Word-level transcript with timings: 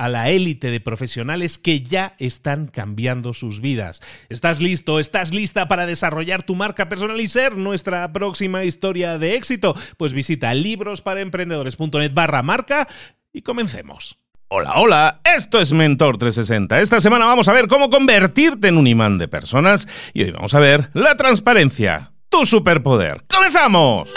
a 0.00 0.08
la 0.08 0.30
élite 0.30 0.70
de 0.70 0.80
profesionales 0.80 1.58
que 1.58 1.82
ya 1.82 2.14
están 2.18 2.68
cambiando 2.68 3.34
sus 3.34 3.60
vidas. 3.60 4.00
¿Estás 4.30 4.62
listo? 4.62 4.98
¿Estás 4.98 5.34
lista 5.34 5.68
para 5.68 5.84
desarrollar 5.84 6.42
tu 6.42 6.54
marca 6.54 6.88
personal 6.88 7.20
y 7.20 7.28
ser 7.28 7.58
nuestra 7.58 8.10
próxima 8.10 8.64
historia 8.64 9.18
de 9.18 9.34
éxito? 9.34 9.76
Pues 9.98 10.14
visita 10.14 10.54
librosparaemprendedores.net 10.54 12.14
barra 12.14 12.42
marca 12.42 12.88
y 13.30 13.42
comencemos. 13.42 14.16
Hola, 14.48 14.72
hola, 14.76 15.20
esto 15.22 15.60
es 15.60 15.70
Mentor 15.74 16.16
360. 16.16 16.80
Esta 16.80 17.02
semana 17.02 17.26
vamos 17.26 17.48
a 17.48 17.52
ver 17.52 17.66
cómo 17.68 17.90
convertirte 17.90 18.68
en 18.68 18.78
un 18.78 18.86
imán 18.86 19.18
de 19.18 19.28
personas 19.28 19.86
y 20.14 20.22
hoy 20.22 20.30
vamos 20.30 20.54
a 20.54 20.60
ver 20.60 20.88
la 20.94 21.14
transparencia, 21.18 22.12
tu 22.30 22.46
superpoder. 22.46 23.22
¡Comenzamos! 23.28 24.10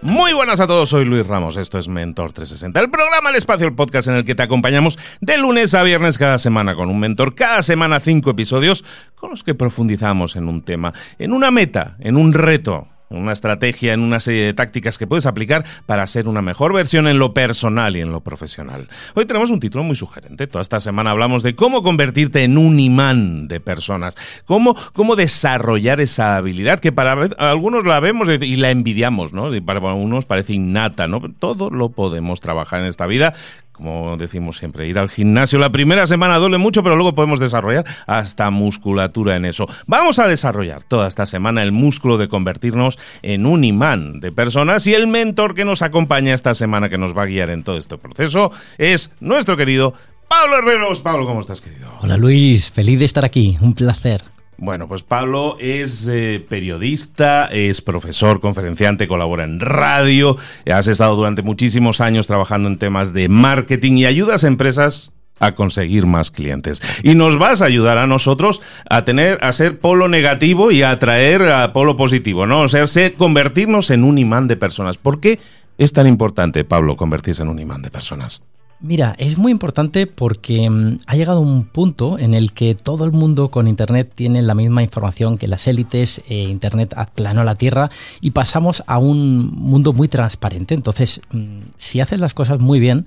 Muy 0.00 0.32
buenas 0.32 0.60
a 0.60 0.68
todos, 0.68 0.90
soy 0.90 1.04
Luis 1.04 1.26
Ramos, 1.26 1.56
esto 1.56 1.76
es 1.76 1.88
Mentor 1.88 2.30
360, 2.30 2.78
el 2.78 2.88
programa 2.88 3.30
El 3.30 3.34
Espacio, 3.36 3.66
el 3.66 3.74
podcast 3.74 4.06
en 4.06 4.14
el 4.14 4.24
que 4.24 4.36
te 4.36 4.44
acompañamos 4.44 4.96
de 5.20 5.36
lunes 5.38 5.74
a 5.74 5.82
viernes 5.82 6.18
cada 6.18 6.38
semana 6.38 6.76
con 6.76 6.88
un 6.88 7.00
mentor, 7.00 7.34
cada 7.34 7.62
semana 7.62 7.98
cinco 7.98 8.30
episodios 8.30 8.84
con 9.16 9.30
los 9.30 9.42
que 9.42 9.56
profundizamos 9.56 10.36
en 10.36 10.48
un 10.48 10.62
tema, 10.62 10.92
en 11.18 11.32
una 11.32 11.50
meta, 11.50 11.96
en 11.98 12.16
un 12.16 12.32
reto, 12.32 12.86
una 13.10 13.32
estrategia, 13.32 13.94
en 13.94 14.00
una 14.00 14.20
serie 14.20 14.44
de 14.44 14.54
tácticas 14.54 14.98
que 14.98 15.06
puedes 15.06 15.26
aplicar 15.26 15.64
para 15.86 16.06
ser 16.06 16.28
una 16.28 16.42
mejor 16.42 16.72
versión 16.72 17.08
en 17.08 17.18
lo 17.18 17.34
personal 17.34 17.96
y 17.96 18.00
en 18.00 18.12
lo 18.12 18.20
profesional. 18.20 18.88
Hoy 19.14 19.26
tenemos 19.26 19.50
un 19.50 19.60
título 19.60 19.84
muy 19.84 19.96
sugerente. 19.96 20.46
Toda 20.46 20.62
esta 20.62 20.80
semana 20.80 21.10
hablamos 21.10 21.42
de 21.42 21.54
cómo 21.54 21.82
convertirte 21.82 22.44
en 22.44 22.58
un 22.58 22.78
imán 22.80 23.48
de 23.48 23.60
personas, 23.60 24.14
cómo, 24.44 24.76
cómo 24.92 25.16
desarrollar 25.16 26.00
esa 26.00 26.36
habilidad 26.36 26.80
que 26.80 26.92
para 26.92 27.12
algunos 27.38 27.84
la 27.84 28.00
vemos 28.00 28.28
y 28.28 28.56
la 28.56 28.70
envidiamos, 28.70 29.32
¿no? 29.32 29.54
Y 29.54 29.60
para 29.60 29.78
algunos 29.78 30.24
parece 30.24 30.52
innata, 30.52 31.08
¿no? 31.08 31.20
Todo 31.38 31.70
lo 31.70 31.90
podemos 31.90 32.40
trabajar 32.40 32.80
en 32.80 32.86
esta 32.86 33.06
vida 33.06 33.34
como 33.78 34.16
decimos 34.16 34.58
siempre, 34.58 34.88
ir 34.88 34.98
al 34.98 35.08
gimnasio 35.08 35.58
la 35.58 35.70
primera 35.70 36.06
semana 36.06 36.38
duele 36.38 36.58
mucho, 36.58 36.82
pero 36.82 36.96
luego 36.96 37.14
podemos 37.14 37.38
desarrollar 37.38 37.86
hasta 38.06 38.50
musculatura 38.50 39.36
en 39.36 39.44
eso. 39.44 39.68
Vamos 39.86 40.18
a 40.18 40.26
desarrollar 40.26 40.82
toda 40.82 41.06
esta 41.06 41.26
semana 41.26 41.62
el 41.62 41.70
músculo 41.70 42.18
de 42.18 42.28
convertirnos 42.28 42.98
en 43.22 43.46
un 43.46 43.62
imán 43.62 44.18
de 44.18 44.32
personas 44.32 44.86
y 44.88 44.94
el 44.94 45.06
mentor 45.06 45.54
que 45.54 45.64
nos 45.64 45.82
acompaña 45.82 46.34
esta 46.34 46.54
semana, 46.54 46.88
que 46.88 46.98
nos 46.98 47.16
va 47.16 47.22
a 47.22 47.26
guiar 47.26 47.50
en 47.50 47.62
todo 47.62 47.78
este 47.78 47.96
proceso, 47.98 48.50
es 48.78 49.12
nuestro 49.20 49.56
querido 49.56 49.94
Pablo 50.26 50.58
Herreros. 50.58 51.00
Pablo, 51.00 51.24
¿cómo 51.24 51.40
estás, 51.40 51.60
querido? 51.60 51.88
Hola 52.00 52.16
Luis, 52.16 52.70
feliz 52.70 52.98
de 52.98 53.04
estar 53.04 53.24
aquí, 53.24 53.56
un 53.60 53.74
placer. 53.74 54.37
Bueno, 54.60 54.88
pues 54.88 55.04
Pablo 55.04 55.56
es 55.60 56.08
eh, 56.10 56.44
periodista, 56.48 57.46
es 57.46 57.80
profesor, 57.80 58.40
conferenciante, 58.40 59.06
colabora 59.06 59.44
en 59.44 59.60
radio, 59.60 60.36
has 60.66 60.88
estado 60.88 61.14
durante 61.14 61.42
muchísimos 61.42 62.00
años 62.00 62.26
trabajando 62.26 62.68
en 62.68 62.76
temas 62.76 63.12
de 63.12 63.28
marketing 63.28 63.98
y 63.98 64.06
ayudas 64.06 64.42
a 64.42 64.48
empresas 64.48 65.12
a 65.38 65.54
conseguir 65.54 66.06
más 66.06 66.32
clientes. 66.32 66.82
Y 67.04 67.14
nos 67.14 67.38
vas 67.38 67.62
a 67.62 67.66
ayudar 67.66 67.98
a 67.98 68.08
nosotros 68.08 68.60
a 68.90 69.04
tener, 69.04 69.38
a 69.42 69.52
ser 69.52 69.78
polo 69.78 70.08
negativo 70.08 70.72
y 70.72 70.82
a 70.82 70.90
atraer 70.90 71.42
a 71.42 71.72
polo 71.72 71.94
positivo, 71.94 72.44
¿no? 72.44 72.62
O 72.62 72.68
sea, 72.68 72.84
convertirnos 73.16 73.90
en 73.90 74.02
un 74.02 74.18
imán 74.18 74.48
de 74.48 74.56
personas. 74.56 74.98
¿Por 74.98 75.20
qué 75.20 75.38
es 75.78 75.92
tan 75.92 76.08
importante, 76.08 76.64
Pablo, 76.64 76.96
convertirse 76.96 77.44
en 77.44 77.48
un 77.50 77.60
imán 77.60 77.82
de 77.82 77.92
personas? 77.92 78.42
Mira, 78.80 79.16
es 79.18 79.38
muy 79.38 79.50
importante 79.50 80.06
porque 80.06 80.70
mm, 80.70 81.00
ha 81.06 81.16
llegado 81.16 81.40
un 81.40 81.64
punto 81.64 82.16
en 82.16 82.32
el 82.32 82.52
que 82.52 82.76
todo 82.76 83.04
el 83.04 83.10
mundo 83.10 83.50
con 83.50 83.66
Internet 83.66 84.12
tiene 84.14 84.40
la 84.40 84.54
misma 84.54 84.84
información 84.84 85.36
que 85.36 85.48
las 85.48 85.66
élites, 85.66 86.22
eh, 86.28 86.44
Internet 86.44 86.94
aplanó 86.96 87.42
la 87.42 87.56
Tierra 87.56 87.90
y 88.20 88.30
pasamos 88.30 88.84
a 88.86 88.98
un 88.98 89.52
mundo 89.52 89.92
muy 89.92 90.06
transparente. 90.06 90.74
Entonces, 90.74 91.20
mm, 91.32 91.58
si 91.76 92.00
haces 92.00 92.20
las 92.20 92.34
cosas 92.34 92.60
muy 92.60 92.78
bien, 92.78 93.06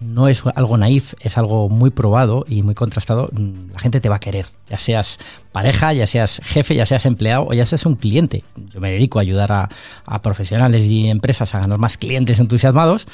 no 0.00 0.28
es 0.28 0.44
algo 0.54 0.76
naif, 0.76 1.14
es 1.20 1.36
algo 1.36 1.68
muy 1.68 1.90
probado 1.90 2.44
y 2.48 2.62
muy 2.62 2.76
contrastado, 2.76 3.28
mm, 3.32 3.72
la 3.72 3.78
gente 3.80 4.00
te 4.00 4.08
va 4.08 4.16
a 4.16 4.20
querer, 4.20 4.46
ya 4.68 4.78
seas 4.78 5.18
pareja, 5.52 5.92
ya 5.92 6.06
seas 6.06 6.40
jefe, 6.44 6.74
ya 6.74 6.86
seas 6.86 7.06
empleado 7.06 7.46
o 7.48 7.52
ya 7.54 7.66
seas 7.66 7.86
un 7.86 7.96
cliente. 7.96 8.44
Yo 8.72 8.80
me 8.80 8.90
dedico 8.90 9.18
a 9.18 9.22
ayudar 9.22 9.52
a, 9.52 9.68
profesionales 10.22 10.84
y 10.84 11.08
empresas 11.08 11.54
a 11.54 11.60
ganar 11.60 11.78
más 11.78 11.96
clientes 11.96 12.40
entusiasmados 12.40 13.06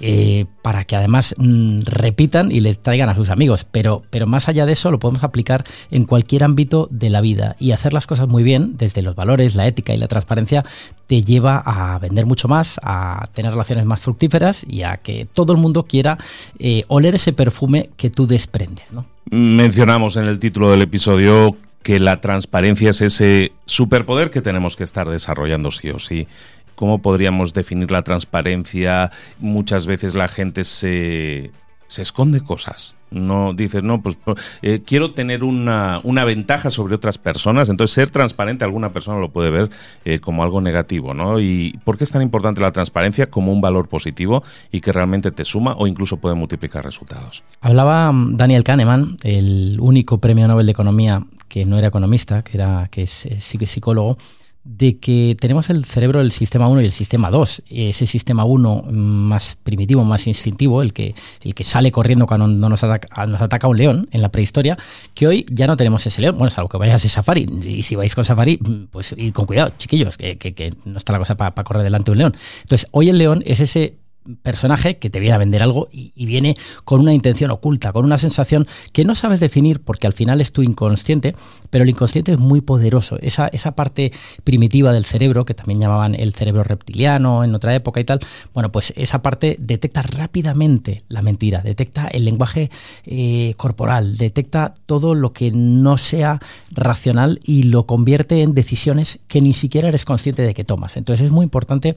eh, 0.00 0.46
para 0.62 0.84
que 0.84 0.96
además 0.96 1.34
mm, 1.38 1.80
repitan 1.84 2.52
y 2.52 2.60
les 2.60 2.80
traigan 2.80 3.08
a 3.08 3.14
sus 3.14 3.30
amigos. 3.30 3.66
Pero, 3.70 4.02
pero 4.10 4.26
más 4.26 4.48
allá 4.48 4.66
de 4.66 4.72
eso 4.72 4.90
lo 4.90 4.98
podemos 4.98 5.24
aplicar 5.24 5.64
en 5.90 6.04
cualquier 6.04 6.44
ámbito 6.44 6.88
de 6.90 7.10
la 7.10 7.20
vida 7.20 7.56
y 7.58 7.72
hacer 7.72 7.92
las 7.92 8.06
cosas 8.06 8.28
muy 8.28 8.42
bien, 8.42 8.76
desde 8.76 9.02
los 9.02 9.14
valores, 9.14 9.54
la 9.54 9.66
ética 9.66 9.94
y 9.94 9.98
la 9.98 10.08
transparencia, 10.08 10.64
te 11.06 11.22
lleva 11.22 11.62
a 11.64 11.98
vender 11.98 12.26
mucho 12.26 12.48
más, 12.48 12.80
a 12.82 13.28
tener 13.34 13.52
relaciones 13.52 13.84
más 13.84 14.00
fructíferas 14.00 14.64
y 14.68 14.82
a 14.82 14.96
que 14.96 15.26
todo 15.32 15.52
el 15.52 15.58
mundo 15.58 15.84
quiera 15.84 16.18
eh, 16.58 16.84
oler 16.88 17.14
ese 17.14 17.32
perfume 17.32 17.90
que 17.96 18.10
tú 18.10 18.26
desprendes. 18.26 18.86
Mencionamos 19.30 20.16
en 20.16 20.24
el 20.24 20.38
título 20.38 20.70
del 20.70 20.82
episodio 20.82 21.56
que 21.82 21.98
la 21.98 22.20
transparencia 22.20 22.90
es 22.90 23.00
ese 23.00 23.52
superpoder 23.66 24.30
que 24.30 24.40
tenemos 24.40 24.76
que 24.76 24.84
estar 24.84 25.08
desarrollando 25.08 25.70
sí 25.70 25.90
o 25.90 25.98
sí. 25.98 26.26
¿Cómo 26.74 27.02
podríamos 27.02 27.52
definir 27.52 27.90
la 27.90 28.02
transparencia? 28.02 29.10
Muchas 29.38 29.86
veces 29.86 30.14
la 30.14 30.28
gente 30.28 30.64
se, 30.64 31.50
se 31.92 32.02
esconde 32.02 32.40
cosas. 32.40 32.96
No 33.10 33.52
dices, 33.52 33.82
no, 33.82 34.00
pues 34.00 34.16
eh, 34.62 34.80
quiero 34.84 35.12
tener 35.12 35.44
una, 35.44 36.00
una, 36.02 36.24
ventaja 36.24 36.70
sobre 36.70 36.94
otras 36.94 37.18
personas. 37.18 37.68
Entonces, 37.68 37.94
ser 37.94 38.08
transparente, 38.08 38.64
alguna 38.64 38.92
persona 38.94 39.20
lo 39.20 39.30
puede 39.30 39.50
ver 39.50 39.68
eh, 40.06 40.18
como 40.18 40.42
algo 40.42 40.62
negativo, 40.62 41.12
¿no? 41.12 41.38
¿Y 41.38 41.78
por 41.84 41.98
qué 41.98 42.04
es 42.04 42.10
tan 42.10 42.22
importante 42.22 42.62
la 42.62 42.72
transparencia 42.72 43.28
como 43.28 43.52
un 43.52 43.60
valor 43.60 43.88
positivo 43.88 44.42
y 44.70 44.80
que 44.80 44.92
realmente 44.92 45.30
te 45.30 45.44
suma 45.44 45.74
o 45.76 45.86
incluso 45.86 46.16
puede 46.16 46.34
multiplicar 46.34 46.84
resultados? 46.84 47.44
Hablaba 47.60 48.10
mm, 48.10 48.36
Daniel 48.38 48.64
Kahneman, 48.64 49.18
el 49.22 49.76
único 49.78 50.18
premio 50.18 50.48
Nobel 50.48 50.64
de 50.64 50.72
Economía 50.72 51.22
que 51.52 51.66
no 51.66 51.76
era 51.76 51.88
economista, 51.88 52.42
que, 52.42 52.56
era, 52.56 52.88
que 52.90 53.02
es, 53.02 53.28
psicólogo, 53.66 54.16
de 54.64 54.96
que 54.96 55.36
tenemos 55.38 55.68
el 55.68 55.84
cerebro 55.84 56.20
del 56.20 56.32
sistema 56.32 56.66
1 56.66 56.80
y 56.80 56.84
el 56.86 56.92
sistema 56.92 57.30
2. 57.30 57.64
Ese 57.68 58.06
sistema 58.06 58.46
1 58.46 58.84
más 58.90 59.58
primitivo, 59.62 60.02
más 60.02 60.26
instintivo, 60.26 60.80
el 60.80 60.94
que, 60.94 61.14
el 61.42 61.54
que 61.54 61.62
sale 61.62 61.92
corriendo 61.92 62.26
cuando 62.26 62.46
nos 62.48 62.82
ataca, 62.84 63.26
nos 63.26 63.42
ataca 63.42 63.68
un 63.68 63.76
león 63.76 64.06
en 64.12 64.22
la 64.22 64.30
prehistoria, 64.30 64.78
que 65.12 65.26
hoy 65.26 65.44
ya 65.50 65.66
no 65.66 65.76
tenemos 65.76 66.06
ese 66.06 66.22
león. 66.22 66.38
Bueno, 66.38 66.50
es 66.50 66.56
algo 66.56 66.70
que 66.70 66.78
vayas 66.78 67.02
de 67.02 67.10
safari. 67.10 67.46
Y 67.64 67.82
si 67.82 67.96
vais 67.96 68.14
con 68.14 68.24
safari, 68.24 68.56
pues 68.90 69.14
ir 69.18 69.34
con 69.34 69.44
cuidado, 69.44 69.74
chiquillos, 69.76 70.16
que, 70.16 70.74
no 70.86 70.96
está 70.96 71.12
la 71.12 71.18
cosa 71.18 71.34
para 71.36 71.52
correr 71.64 71.82
delante 71.82 72.06
de 72.06 72.12
un 72.12 72.18
león. 72.18 72.36
Entonces, 72.62 72.88
hoy 72.92 73.10
el 73.10 73.18
león 73.18 73.42
es 73.44 73.60
ese 73.60 73.96
personaje 74.42 74.98
que 74.98 75.10
te 75.10 75.20
viene 75.20 75.34
a 75.34 75.38
vender 75.38 75.62
algo 75.62 75.88
y, 75.90 76.12
viene 76.26 76.56
con 76.84 77.00
una 77.00 77.12
intención 77.12 77.50
oculta, 77.50 77.92
con 77.92 78.04
una 78.04 78.16
sensación 78.16 78.66
que 78.92 79.04
no 79.04 79.14
sabes 79.14 79.40
definir 79.40 79.80
porque 79.80 80.06
al 80.06 80.12
final 80.12 80.40
es 80.40 80.52
tu 80.52 80.62
inconsciente, 80.62 81.34
pero 81.68 81.84
el 81.84 81.90
inconsciente 81.90 82.32
es 82.32 82.38
muy 82.38 82.60
poderoso. 82.60 83.18
Esa, 83.20 83.48
esa 83.48 83.72
parte 83.72 84.12
primitiva 84.44 84.92
del 84.92 85.04
cerebro, 85.04 85.44
que 85.44 85.54
también 85.54 85.80
llamaban 85.80 86.14
el 86.14 86.32
cerebro 86.32 86.62
reptiliano 86.62 87.44
en 87.44 87.54
otra 87.54 87.74
época 87.74 88.00
y 88.00 88.04
tal, 88.04 88.20
bueno, 88.54 88.72
pues 88.72 88.92
esa 88.96 89.22
parte 89.22 89.56
detecta 89.58 90.02
rápidamente 90.02 91.02
la 91.08 91.22
mentira, 91.22 91.60
detecta 91.60 92.08
el 92.08 92.24
lenguaje 92.24 92.70
eh, 93.04 93.54
corporal, 93.56 94.16
detecta 94.16 94.74
todo 94.86 95.14
lo 95.14 95.32
que 95.32 95.50
no 95.50 95.98
sea 95.98 96.40
racional 96.70 97.40
y 97.44 97.64
lo 97.64 97.86
convierte 97.86 98.42
en 98.42 98.54
decisiones 98.54 99.18
que 99.28 99.40
ni 99.40 99.52
siquiera 99.52 99.88
eres 99.88 100.04
consciente 100.04 100.42
de 100.42 100.54
que 100.54 100.64
tomas. 100.64 100.96
Entonces 100.96 101.26
es 101.26 101.32
muy 101.32 101.44
importante 101.44 101.94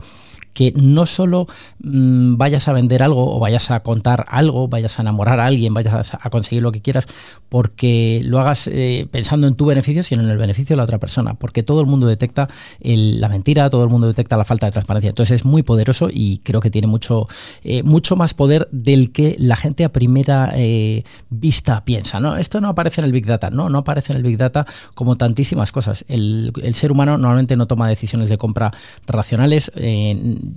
que 0.55 0.73
no 0.75 1.05
solo 1.05 1.47
mm, 1.79 2.37
vayas 2.37 2.67
a 2.67 2.73
vender 2.73 3.03
algo 3.03 3.35
o 3.35 3.39
vayas 3.39 3.69
a 3.69 3.81
contar 3.81 4.25
algo, 4.29 4.67
vayas 4.67 4.97
a 4.97 5.01
enamorar 5.03 5.39
a 5.39 5.45
alguien, 5.45 5.73
vayas 5.73 6.13
a, 6.13 6.29
conseguir 6.29 6.63
lo 6.63 6.71
que 6.71 6.81
quieras, 6.81 7.07
porque 7.49 8.21
lo 8.23 8.39
hagas 8.39 8.67
eh, 8.67 9.07
pensando 9.11 9.47
en 9.47 9.55
tu 9.55 9.65
beneficio, 9.65 10.01
sino 10.01 10.23
en 10.23 10.29
el 10.29 10.37
beneficio 10.37 10.73
de 10.73 10.77
la 10.77 10.83
otra 10.83 10.97
persona, 10.97 11.33
porque 11.35 11.61
todo 11.61 11.81
el 11.81 11.87
mundo 11.87 12.07
detecta 12.07 12.47
la 12.79 13.27
mentira, 13.27 13.69
todo 13.69 13.83
el 13.83 13.89
mundo 13.89 14.07
detecta 14.07 14.37
la 14.37 14.45
falta 14.45 14.65
de 14.65 14.71
transparencia. 14.71 15.09
Entonces 15.09 15.35
es 15.35 15.45
muy 15.45 15.61
poderoso 15.61 16.07
y 16.11 16.39
creo 16.39 16.61
que 16.61 16.71
tiene 16.71 16.87
mucho, 16.87 17.25
eh, 17.63 17.83
mucho 17.83 18.15
más 18.15 18.33
poder 18.33 18.69
del 18.71 19.11
que 19.11 19.35
la 19.37 19.57
gente 19.57 19.83
a 19.83 19.89
primera 19.89 20.53
eh, 20.55 21.03
vista 21.29 21.83
piensa. 21.83 22.21
¿no? 22.21 22.37
Esto 22.37 22.61
no 22.61 22.69
aparece 22.69 23.01
en 23.01 23.05
el 23.05 23.11
Big 23.11 23.25
Data, 23.25 23.49
no, 23.49 23.69
no 23.69 23.79
aparece 23.79 24.13
en 24.13 24.17
el 24.17 24.23
Big 24.23 24.37
Data 24.37 24.65
como 24.93 25.17
tantísimas 25.17 25.73
cosas. 25.73 26.05
El, 26.07 26.53
el 26.63 26.75
ser 26.75 26.93
humano 26.93 27.17
normalmente 27.17 27.57
no 27.57 27.67
toma 27.67 27.89
decisiones 27.89 28.29
de 28.29 28.37
compra 28.37 28.71
racionales 29.05 29.69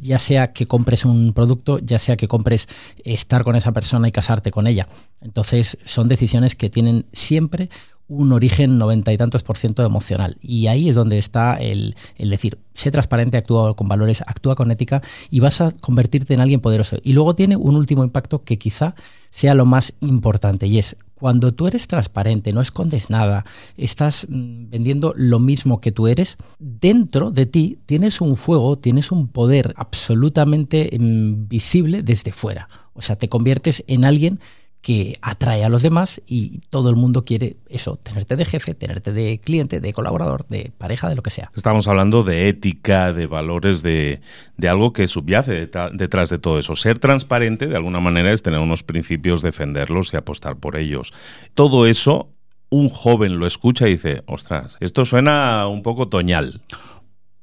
ya 0.01 0.19
sea 0.19 0.53
que 0.53 0.67
compres 0.67 1.05
un 1.05 1.33
producto, 1.33 1.79
ya 1.79 1.99
sea 1.99 2.17
que 2.17 2.29
compres 2.29 2.69
estar 3.05 3.45
con 3.45 3.57
esa 3.57 3.73
persona 3.73 4.09
y 4.09 4.13
casarte 4.13 4.51
con 4.51 4.67
ella. 4.67 4.89
Entonces 5.21 5.79
son 5.85 6.09
decisiones 6.09 6.55
que 6.55 6.71
tienen 6.71 7.07
siempre 7.13 7.71
un 8.09 8.33
origen 8.33 8.79
noventa 8.79 9.13
y 9.13 9.19
tantos 9.19 9.43
por 9.43 9.59
ciento 9.59 9.85
emocional. 9.85 10.39
Y 10.41 10.67
ahí 10.67 10.89
es 10.89 10.95
donde 10.95 11.19
está 11.19 11.57
el, 11.57 11.95
el, 12.17 12.31
decir, 12.31 12.59
sé 12.73 12.91
transparente, 12.91 13.37
actúa 13.37 13.77
con 13.77 13.87
valores, 13.87 14.23
actúa 14.27 14.55
con 14.55 14.71
ética 14.71 15.03
y 15.31 15.41
vas 15.41 15.61
a 15.61 15.73
convertirte 15.73 16.33
en 16.33 16.41
alguien 16.41 16.61
poderoso. 16.61 16.97
Y 17.03 17.13
luego 17.13 17.35
tiene 17.35 17.57
un 17.57 17.77
último 17.77 18.05
impacto 18.05 18.45
que 18.45 18.59
quizá 18.59 18.95
sea 19.31 19.55
lo 19.55 19.67
más 19.67 19.93
importante 20.01 20.67
y 20.67 20.79
es 20.79 20.97
cuando 21.19 21.53
tú 21.53 21.67
eres 21.67 21.89
transparente, 21.89 22.53
no 22.53 22.61
escondes 22.61 23.11
nada, 23.11 23.45
estás 23.77 24.27
mm, 24.29 24.71
vendiendo 24.71 25.15
lo 25.17 25.41
mismo 25.41 25.81
que 25.81 25.91
tú 25.91 26.07
eres, 26.07 26.39
dentro 26.59 27.31
de 27.31 27.47
ti 27.47 27.79
tienes 27.87 28.21
un 28.21 28.37
fuego, 28.37 28.79
tienes 28.79 29.11
un 29.11 29.27
poder 29.29 29.75
absolutamente 29.77 30.97
mm, 30.99 31.49
visible 31.49 32.03
desde 32.03 32.33
fuera. 32.33 32.69
O 32.95 33.01
sea, 33.01 33.17
te 33.17 33.29
conviertes 33.29 33.85
en 33.87 34.05
alguien 34.05 34.41
que 34.81 35.15
atrae 35.23 35.65
a 35.65 35.69
los 35.69 35.83
demás 35.83 36.23
y 36.27 36.61
todo 36.71 36.89
el 36.91 36.97
mundo 36.97 37.25
quiere 37.25 37.57
eso, 37.69 37.97
tenerte 37.97 38.37
de 38.37 38.45
jefe, 38.45 38.75
tenerte 38.75 39.13
de 39.13 39.39
cliente, 39.39 39.81
de 39.81 39.93
colaborador, 39.93 40.47
de 40.49 40.73
pareja, 40.79 41.09
de 41.09 41.17
lo 41.17 41.23
que 41.23 41.31
sea. 41.31 41.51
Estamos 41.57 41.89
hablando 41.89 42.23
de 42.23 42.49
ética, 42.49 43.13
de 43.13 43.27
valores, 43.27 43.83
de, 43.83 44.21
de 44.57 44.69
algo 44.69 44.93
que 44.93 45.09
subyace 45.09 45.69
detrás 45.93 46.31
de 46.31 46.39
todo 46.39 46.59
eso. 46.59 46.77
Ser 46.77 46.99
transparente, 46.99 47.67
de 47.67 47.77
alguna 47.77 48.01
manera, 48.01 48.33
es 48.33 48.43
tener 48.43 48.61
unos 48.61 48.83
principios, 48.83 49.43
defenderlos 49.43 50.13
y 50.13 50.17
apostar 50.17 50.57
por 50.57 50.77
ellos. 50.77 51.13
Todo 51.55 51.87
eso, 51.87 52.31
un 52.71 52.89
joven 52.89 53.39
lo 53.39 53.47
escucha 53.47 53.89
y 53.89 53.93
dice, 53.93 54.23
ostras, 54.27 54.77
esto 54.81 55.05
suena 55.05 55.67
un 55.67 55.83
poco 55.83 56.09
toñal. 56.09 56.63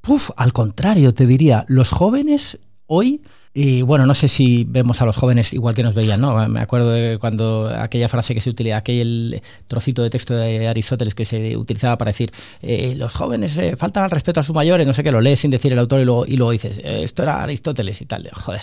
Puf, 0.01 0.29
al 0.37 0.53
contrario, 0.53 1.13
te 1.13 1.25
diría, 1.25 1.65
los 1.67 1.89
jóvenes 1.89 2.59
hoy 2.87 3.21
y 3.57 3.83
bueno, 3.83 4.05
no 4.05 4.13
sé 4.13 4.27
si 4.27 4.65
vemos 4.65 5.01
a 5.01 5.05
los 5.05 5.15
jóvenes 5.15 5.53
igual 5.53 5.73
que 5.73 5.81
nos 5.81 5.95
veían, 5.95 6.19
¿no? 6.19 6.45
Me 6.49 6.59
acuerdo 6.59 6.89
de 6.89 7.17
cuando 7.17 7.73
aquella 7.73 8.09
frase 8.09 8.35
que 8.35 8.41
se 8.41 8.49
utiliza, 8.49 8.75
aquel 8.75 9.41
trocito 9.69 10.03
de 10.03 10.09
texto 10.09 10.35
de 10.35 10.67
Aristóteles 10.67 11.15
que 11.15 11.23
se 11.23 11.55
utilizaba 11.55 11.97
para 11.97 12.09
decir, 12.09 12.33
eh, 12.61 12.95
los 12.97 13.13
jóvenes 13.13 13.57
eh, 13.57 13.77
faltan 13.77 14.03
al 14.03 14.11
respeto 14.11 14.41
a 14.41 14.43
sus 14.43 14.53
mayores, 14.53 14.85
no 14.85 14.93
sé 14.93 15.05
qué, 15.05 15.11
lo 15.13 15.21
lees 15.21 15.39
sin 15.39 15.51
decir 15.51 15.71
el 15.71 15.79
autor 15.79 16.01
y 16.01 16.03
luego, 16.03 16.25
y 16.25 16.35
luego 16.35 16.51
dices, 16.51 16.79
eh, 16.79 17.03
esto 17.03 17.23
era 17.23 17.41
Aristóteles 17.43 18.01
y 18.01 18.05
tal. 18.05 18.29
Joder, 18.33 18.59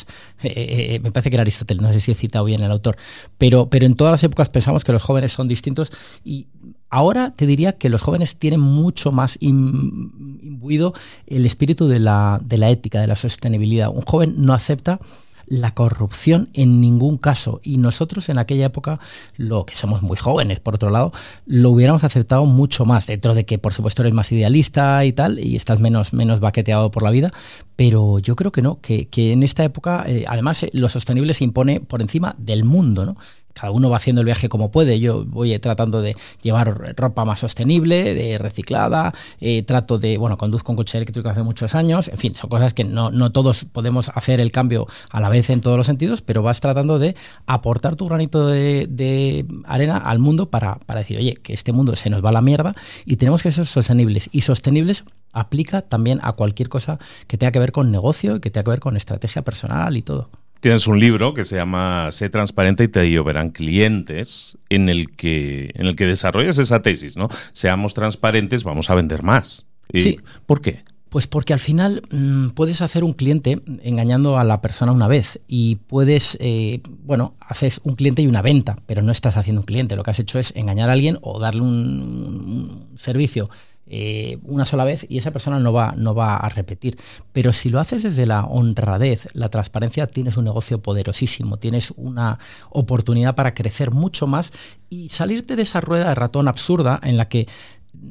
me 1.02 1.10
parece 1.10 1.30
que 1.30 1.36
era 1.36 1.42
Aristóteles, 1.42 1.82
no 1.82 1.90
sé 1.90 1.98
si 1.98 2.12
he 2.12 2.14
citado 2.14 2.44
bien 2.44 2.62
el 2.62 2.70
autor, 2.70 2.98
pero, 3.38 3.70
pero 3.70 3.86
en 3.86 3.96
todas 3.96 4.12
las 4.12 4.22
épocas 4.24 4.50
pensamos 4.50 4.84
que 4.84 4.92
los 4.92 5.02
jóvenes 5.02 5.32
son 5.32 5.48
distintos 5.48 5.90
y 6.22 6.48
Ahora 6.92 7.30
te 7.30 7.46
diría 7.46 7.72
que 7.72 7.88
los 7.88 8.02
jóvenes 8.02 8.36
tienen 8.36 8.60
mucho 8.60 9.12
más 9.12 9.38
imbuido 9.40 10.92
el 11.26 11.46
espíritu 11.46 11.88
de 11.88 11.98
la, 11.98 12.38
de 12.44 12.58
la 12.58 12.68
ética, 12.68 13.00
de 13.00 13.06
la 13.06 13.16
sostenibilidad. 13.16 13.88
Un 13.88 14.02
joven 14.02 14.34
no 14.36 14.52
acepta 14.52 15.00
la 15.46 15.72
corrupción 15.72 16.50
en 16.52 16.80
ningún 16.80 17.16
caso. 17.16 17.60
Y 17.62 17.78
nosotros 17.78 18.28
en 18.28 18.38
aquella 18.38 18.66
época, 18.66 19.00
lo 19.36 19.64
que 19.64 19.74
somos 19.74 20.02
muy 20.02 20.16
jóvenes, 20.16 20.60
por 20.60 20.74
otro 20.74 20.90
lado, 20.90 21.12
lo 21.46 21.70
hubiéramos 21.70 22.04
aceptado 22.04 22.44
mucho 22.44 22.84
más, 22.84 23.06
dentro 23.06 23.34
de 23.34 23.44
que 23.44 23.58
por 23.58 23.72
supuesto 23.72 24.02
eres 24.02 24.12
más 24.12 24.30
idealista 24.30 25.04
y 25.04 25.12
tal, 25.12 25.38
y 25.38 25.56
estás 25.56 25.80
menos, 25.80 26.12
menos 26.12 26.40
baqueteado 26.40 26.90
por 26.90 27.02
la 27.02 27.10
vida, 27.10 27.32
pero 27.76 28.18
yo 28.18 28.36
creo 28.36 28.52
que 28.52 28.62
no, 28.62 28.80
que, 28.80 29.08
en 29.14 29.42
esta 29.42 29.64
época, 29.64 30.04
eh, 30.06 30.24
además, 30.28 30.62
eh, 30.62 30.70
lo 30.72 30.88
sostenible 30.88 31.34
se 31.34 31.44
impone 31.44 31.80
por 31.80 32.00
encima 32.00 32.34
del 32.38 32.64
mundo, 32.64 33.04
¿no? 33.04 33.16
Cada 33.52 33.70
uno 33.70 33.90
va 33.90 33.96
haciendo 33.96 34.20
el 34.20 34.26
viaje 34.26 34.48
como 34.48 34.70
puede. 34.70 35.00
Yo 35.00 35.24
voy 35.24 35.58
tratando 35.58 36.02
de 36.02 36.16
llevar 36.42 36.94
ropa 36.96 37.24
más 37.24 37.40
sostenible, 37.40 38.14
de 38.14 38.38
reciclada, 38.38 39.14
eh, 39.40 39.62
trato 39.62 39.98
de, 39.98 40.18
bueno, 40.18 40.38
conduzco 40.38 40.72
un 40.72 40.76
coche 40.76 40.98
eléctrico 40.98 41.28
hace 41.28 41.42
muchos 41.42 41.74
años, 41.74 42.08
en 42.08 42.18
fin, 42.18 42.34
son 42.34 42.50
cosas 42.50 42.74
que 42.74 42.84
no, 42.84 43.10
no, 43.10 43.32
todos 43.32 43.64
podemos 43.64 44.10
hacer 44.14 44.40
el 44.40 44.52
cambio 44.52 44.86
a 45.10 45.20
la 45.20 45.28
vez 45.28 45.50
en 45.50 45.60
todos 45.60 45.76
los 45.76 45.86
sentidos, 45.86 46.22
pero 46.22 46.42
vas 46.42 46.60
tratando 46.60 46.98
de 46.98 47.16
aportar 47.46 47.96
tu 47.96 48.06
granito 48.06 48.46
de, 48.46 49.46
arena 49.64 49.96
al 49.96 50.18
mundo 50.18 50.50
para, 50.50 50.74
para 50.86 51.00
decir, 51.00 51.18
oye, 51.18 51.34
que 51.34 51.52
este 51.52 51.72
mundo 51.72 51.96
se 51.96 52.10
nos 52.10 52.24
va 52.24 52.30
a 52.30 52.32
la 52.32 52.40
mierda 52.40 52.74
y 53.04 53.16
tenemos 53.16 53.42
que 53.42 53.50
ser 53.50 53.66
sostenibles. 53.66 54.28
Y 54.32 54.42
sostenibles 54.42 55.04
aplica 55.32 55.82
también 55.82 56.20
a 56.22 56.32
cualquier 56.32 56.68
cosa 56.68 56.98
que 57.26 57.38
tenga 57.38 57.52
que 57.52 57.58
ver 57.58 57.72
con 57.72 57.90
negocio 57.90 58.36
y 58.36 58.40
que 58.40 58.50
tenga 58.50 58.64
que 58.64 58.70
ver 58.70 58.80
con 58.80 58.96
estrategia 58.96 59.42
personal 59.42 59.96
y 59.96 60.02
todo. 60.02 60.30
Tienes 60.62 60.86
un 60.86 61.00
libro 61.00 61.34
que 61.34 61.44
se 61.44 61.56
llama 61.56 62.10
Sé 62.12 62.30
transparente 62.30 62.84
y 62.84 62.88
te 62.88 63.10
lloverán 63.10 63.50
clientes, 63.50 64.56
en 64.68 64.88
el 64.88 65.10
que, 65.16 65.72
en 65.74 65.86
el 65.86 65.96
que 65.96 66.06
desarrollas 66.06 66.56
esa 66.58 66.82
tesis, 66.82 67.16
¿no? 67.16 67.28
Seamos 67.52 67.94
transparentes, 67.94 68.62
vamos 68.62 68.88
a 68.88 68.94
vender 68.94 69.24
más. 69.24 69.66
sí. 69.92 70.20
¿Por 70.46 70.60
qué? 70.60 70.82
Pues 71.08 71.26
porque 71.26 71.52
al 71.52 71.58
final 71.58 72.02
mm, 72.12 72.50
puedes 72.50 72.80
hacer 72.80 73.02
un 73.02 73.12
cliente 73.12 73.60
engañando 73.82 74.38
a 74.38 74.44
la 74.44 74.62
persona 74.62 74.92
una 74.92 75.08
vez 75.08 75.40
y 75.48 75.76
puedes, 75.88 76.38
eh, 76.40 76.80
bueno, 77.02 77.34
haces 77.40 77.80
un 77.82 77.96
cliente 77.96 78.22
y 78.22 78.28
una 78.28 78.40
venta, 78.40 78.78
pero 78.86 79.02
no 79.02 79.10
estás 79.10 79.36
haciendo 79.36 79.62
un 79.62 79.66
cliente. 79.66 79.96
Lo 79.96 80.04
que 80.04 80.12
has 80.12 80.20
hecho 80.20 80.38
es 80.38 80.54
engañar 80.54 80.88
a 80.88 80.92
alguien 80.92 81.18
o 81.22 81.40
darle 81.40 81.62
un 81.62 82.92
servicio 82.94 83.50
eh, 83.94 84.38
una 84.44 84.64
sola 84.64 84.84
vez 84.84 85.04
y 85.06 85.18
esa 85.18 85.32
persona 85.32 85.58
no 85.58 85.70
va, 85.70 85.92
no 85.98 86.14
va 86.14 86.36
a 86.38 86.48
repetir. 86.48 86.98
Pero 87.34 87.52
si 87.52 87.68
lo 87.68 87.78
haces 87.78 88.02
desde 88.02 88.24
la 88.24 88.46
honradez, 88.46 89.26
la 89.34 89.50
transparencia, 89.50 90.06
tienes 90.06 90.38
un 90.38 90.46
negocio 90.46 90.80
poderosísimo, 90.80 91.58
tienes 91.58 91.92
una 91.98 92.38
oportunidad 92.70 93.34
para 93.34 93.52
crecer 93.52 93.90
mucho 93.90 94.26
más 94.26 94.50
y 94.88 95.10
salirte 95.10 95.56
de 95.56 95.64
esa 95.64 95.82
rueda 95.82 96.08
de 96.08 96.14
ratón 96.14 96.48
absurda 96.48 97.00
en 97.02 97.18
la 97.18 97.28
que 97.28 97.46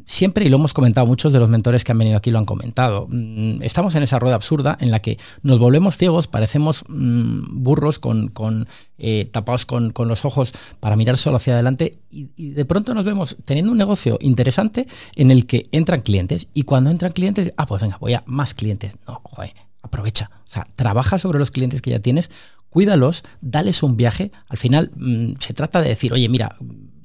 siempre, 0.06 0.46
y 0.46 0.50
lo 0.50 0.58
hemos 0.58 0.74
comentado, 0.74 1.08
muchos 1.08 1.34
de 1.34 1.40
los 1.40 1.50
mentores 1.50 1.84
que 1.84 1.92
han 1.92 1.98
venido 1.98 2.18
aquí 2.18 2.32
lo 2.32 2.40
han 2.40 2.46
comentado, 2.46 3.08
mm, 3.10 3.62
estamos 3.62 3.96
en 3.96 4.04
esa 4.04 4.20
rueda 4.20 4.36
absurda 4.36 4.78
en 4.80 4.92
la 4.92 5.00
que 5.00 5.18
nos 5.42 5.60
volvemos 5.60 5.98
ciegos, 5.98 6.28
parecemos 6.28 6.84
mm, 6.88 7.64
burros 7.64 8.00
con, 8.00 8.68
eh, 8.98 9.30
tapados 9.32 9.66
con, 9.66 9.94
los 10.08 10.26
ojos 10.26 10.54
para 10.80 10.96
mirar 10.96 11.18
solo 11.18 11.38
hacia 11.38 11.54
adelante 11.54 12.00
y, 12.10 12.52
de 12.52 12.66
pronto 12.66 12.94
nos 12.94 13.06
vemos 13.06 13.38
teniendo 13.46 13.72
un 13.72 13.78
negocio 13.78 14.18
interesante 14.22 14.88
en 15.16 15.32
el 15.32 15.46
que 15.46 15.68
entran 15.72 16.02
clientes 16.02 16.48
y 16.54 16.64
cuando 16.64 16.90
entran 16.90 17.12
clientes, 17.12 17.54
ah, 17.58 17.66
pues 17.66 17.82
venga, 17.82 17.98
voy 18.00 18.14
a 18.14 18.24
más 18.26 18.54
clientes. 18.54 18.94
No, 19.08 19.22
joder, 19.24 19.54
aprovecha. 19.82 20.30
O 20.48 20.52
sea, 20.52 20.68
trabaja 20.76 21.18
sobre 21.18 21.40
los 21.40 21.52
clientes 21.52 21.82
que 21.82 21.92
ya 21.92 22.00
tienes, 22.00 22.30
cuídalos, 22.70 23.24
dales 23.42 23.84
un 23.84 23.96
viaje. 23.98 24.32
Al 24.50 24.58
final 24.58 24.92
mm, 24.96 25.34
se 25.40 25.54
trata 25.54 25.82
de 25.82 25.90
decir, 25.90 26.12
oye, 26.14 26.28
mira, 26.30 26.58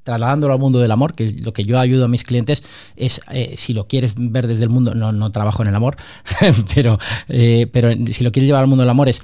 trasladándolo 0.07 0.53
al 0.53 0.61
mundo 0.61 0.79
del 0.79 0.93
amor, 0.93 1.15
que 1.15 1.33
lo 1.33 1.53
que 1.53 1.65
yo 1.65 1.81
ayudo 1.81 2.05
a 2.05 2.09
mis 2.09 2.23
clientes 2.23 2.63
es, 2.95 3.21
eh, 3.33 3.55
si 3.57 3.75
lo 3.75 3.89
quieres 3.89 4.15
ver 4.17 4.47
desde 4.47 4.63
el 4.63 4.71
mundo, 4.71 4.95
no, 4.95 5.11
no 5.11 5.33
trabajo 5.33 5.63
en 5.63 5.69
el 5.69 5.75
amor, 5.75 5.97
pero, 6.75 6.99
eh, 7.29 7.67
pero 7.73 7.91
si 7.91 8.23
lo 8.23 8.31
quieres 8.31 8.47
llevar 8.47 8.63
al 8.63 8.69
mundo 8.69 8.85
del 8.85 8.91
amor 8.91 9.09
es, 9.09 9.21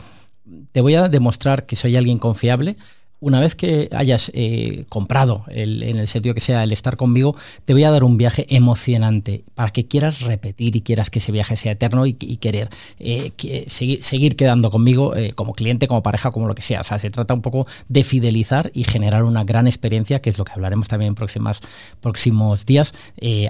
te 0.73 0.81
voy 0.81 0.97
a 0.97 1.09
demostrar 1.09 1.67
que 1.67 1.77
soy 1.77 1.95
alguien 1.95 2.19
confiable, 2.19 2.77
una 3.23 3.39
vez 3.39 3.55
que 3.55 3.89
hayas 3.93 4.33
eh, 4.35 4.85
comprado 4.89 5.45
en 5.47 5.97
el 5.97 6.09
sitio 6.09 6.35
que 6.35 6.41
sea 6.41 6.65
el 6.65 6.73
estar 6.73 6.97
conmigo, 6.97 7.37
te 7.65 7.73
voy 7.73 7.85
a 7.85 7.91
dar 7.93 8.03
un 8.03 8.17
viaje 8.17 8.47
emocionante 8.55 9.45
para 9.55 9.71
que 9.71 9.87
quieras 9.87 10.23
repetir 10.23 10.75
y 10.75 10.83
quieras 10.83 11.09
que 11.09 11.21
ese 11.21 11.31
viaje 11.31 11.57
sea 11.57 11.73
eterno 11.73 12.05
y, 12.05 12.15
querer 12.15 12.69
eh, 12.99 13.31
seguir, 13.69 14.03
seguir, 14.03 14.35
quedando 14.35 14.73
conmigo 14.73 15.15
eh, 15.15 15.31
como 15.37 15.53
cliente, 15.53 15.87
como 15.87 16.03
pareja, 16.03 16.33
como 16.33 16.49
lo 16.49 16.57
que 16.57 16.63
sea. 16.63 16.81
O 16.81 16.85
sea, 16.85 16.99
se 16.99 17.11
trata 17.11 17.33
un 17.33 17.43
poco 17.43 17.69
de 17.89 18.03
fidelizar 18.03 18.73
y 18.75 18.83
generar 18.83 19.23
una 19.23 19.45
gran 19.45 19.69
experiencia, 19.69 20.21
que 20.21 20.31
es 20.31 20.39
lo 20.39 20.45
que 20.45 20.53
hablaremos 20.53 20.89
también 20.89 21.11
en 21.11 21.15
próximas, 21.15 21.61
próximos 22.01 22.67
días, 22.67 22.93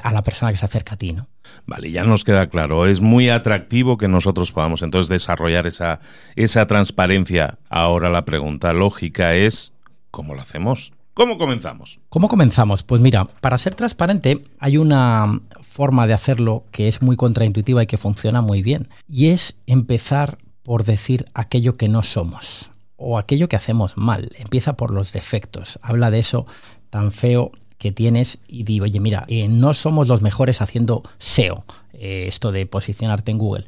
a 0.02 0.12
la 0.12 0.22
persona 0.22 0.52
que 0.52 0.58
se 0.58 0.66
acerca 0.66 0.94
a 0.94 0.98
ti. 0.98 1.12
¿no? 1.12 1.31
Vale, 1.66 1.90
ya 1.90 2.04
nos 2.04 2.24
queda 2.24 2.48
claro. 2.48 2.86
Es 2.86 3.00
muy 3.00 3.28
atractivo 3.28 3.98
que 3.98 4.08
nosotros 4.08 4.52
podamos 4.52 4.82
entonces 4.82 5.08
desarrollar 5.08 5.66
esa, 5.66 6.00
esa 6.36 6.66
transparencia. 6.66 7.58
Ahora 7.68 8.10
la 8.10 8.24
pregunta 8.24 8.72
lógica 8.72 9.34
es, 9.34 9.72
¿cómo 10.10 10.34
lo 10.34 10.42
hacemos? 10.42 10.92
¿Cómo 11.14 11.36
comenzamos? 11.36 12.00
¿Cómo 12.08 12.28
comenzamos? 12.28 12.82
Pues 12.82 13.02
mira, 13.02 13.26
para 13.26 13.58
ser 13.58 13.74
transparente 13.74 14.44
hay 14.58 14.78
una 14.78 15.40
forma 15.60 16.06
de 16.06 16.14
hacerlo 16.14 16.64
que 16.70 16.88
es 16.88 17.02
muy 17.02 17.16
contraintuitiva 17.16 17.82
y 17.82 17.86
que 17.86 17.98
funciona 17.98 18.40
muy 18.40 18.62
bien. 18.62 18.88
Y 19.08 19.28
es 19.28 19.56
empezar 19.66 20.38
por 20.62 20.84
decir 20.84 21.26
aquello 21.34 21.76
que 21.76 21.88
no 21.88 22.02
somos 22.02 22.70
o 22.96 23.18
aquello 23.18 23.48
que 23.48 23.56
hacemos 23.56 23.96
mal. 23.96 24.30
Empieza 24.38 24.74
por 24.76 24.90
los 24.90 25.12
defectos. 25.12 25.78
Habla 25.82 26.10
de 26.10 26.20
eso 26.20 26.46
tan 26.88 27.12
feo 27.12 27.52
que 27.82 27.90
tienes 27.90 28.38
y 28.46 28.62
digo, 28.62 28.84
oye, 28.84 29.00
mira, 29.00 29.24
eh, 29.26 29.48
no 29.48 29.74
somos 29.74 30.06
los 30.06 30.22
mejores 30.22 30.62
haciendo 30.62 31.02
SEO, 31.18 31.64
eh, 31.94 32.26
esto 32.28 32.52
de 32.52 32.64
posicionarte 32.64 33.32
en 33.32 33.38
Google, 33.38 33.66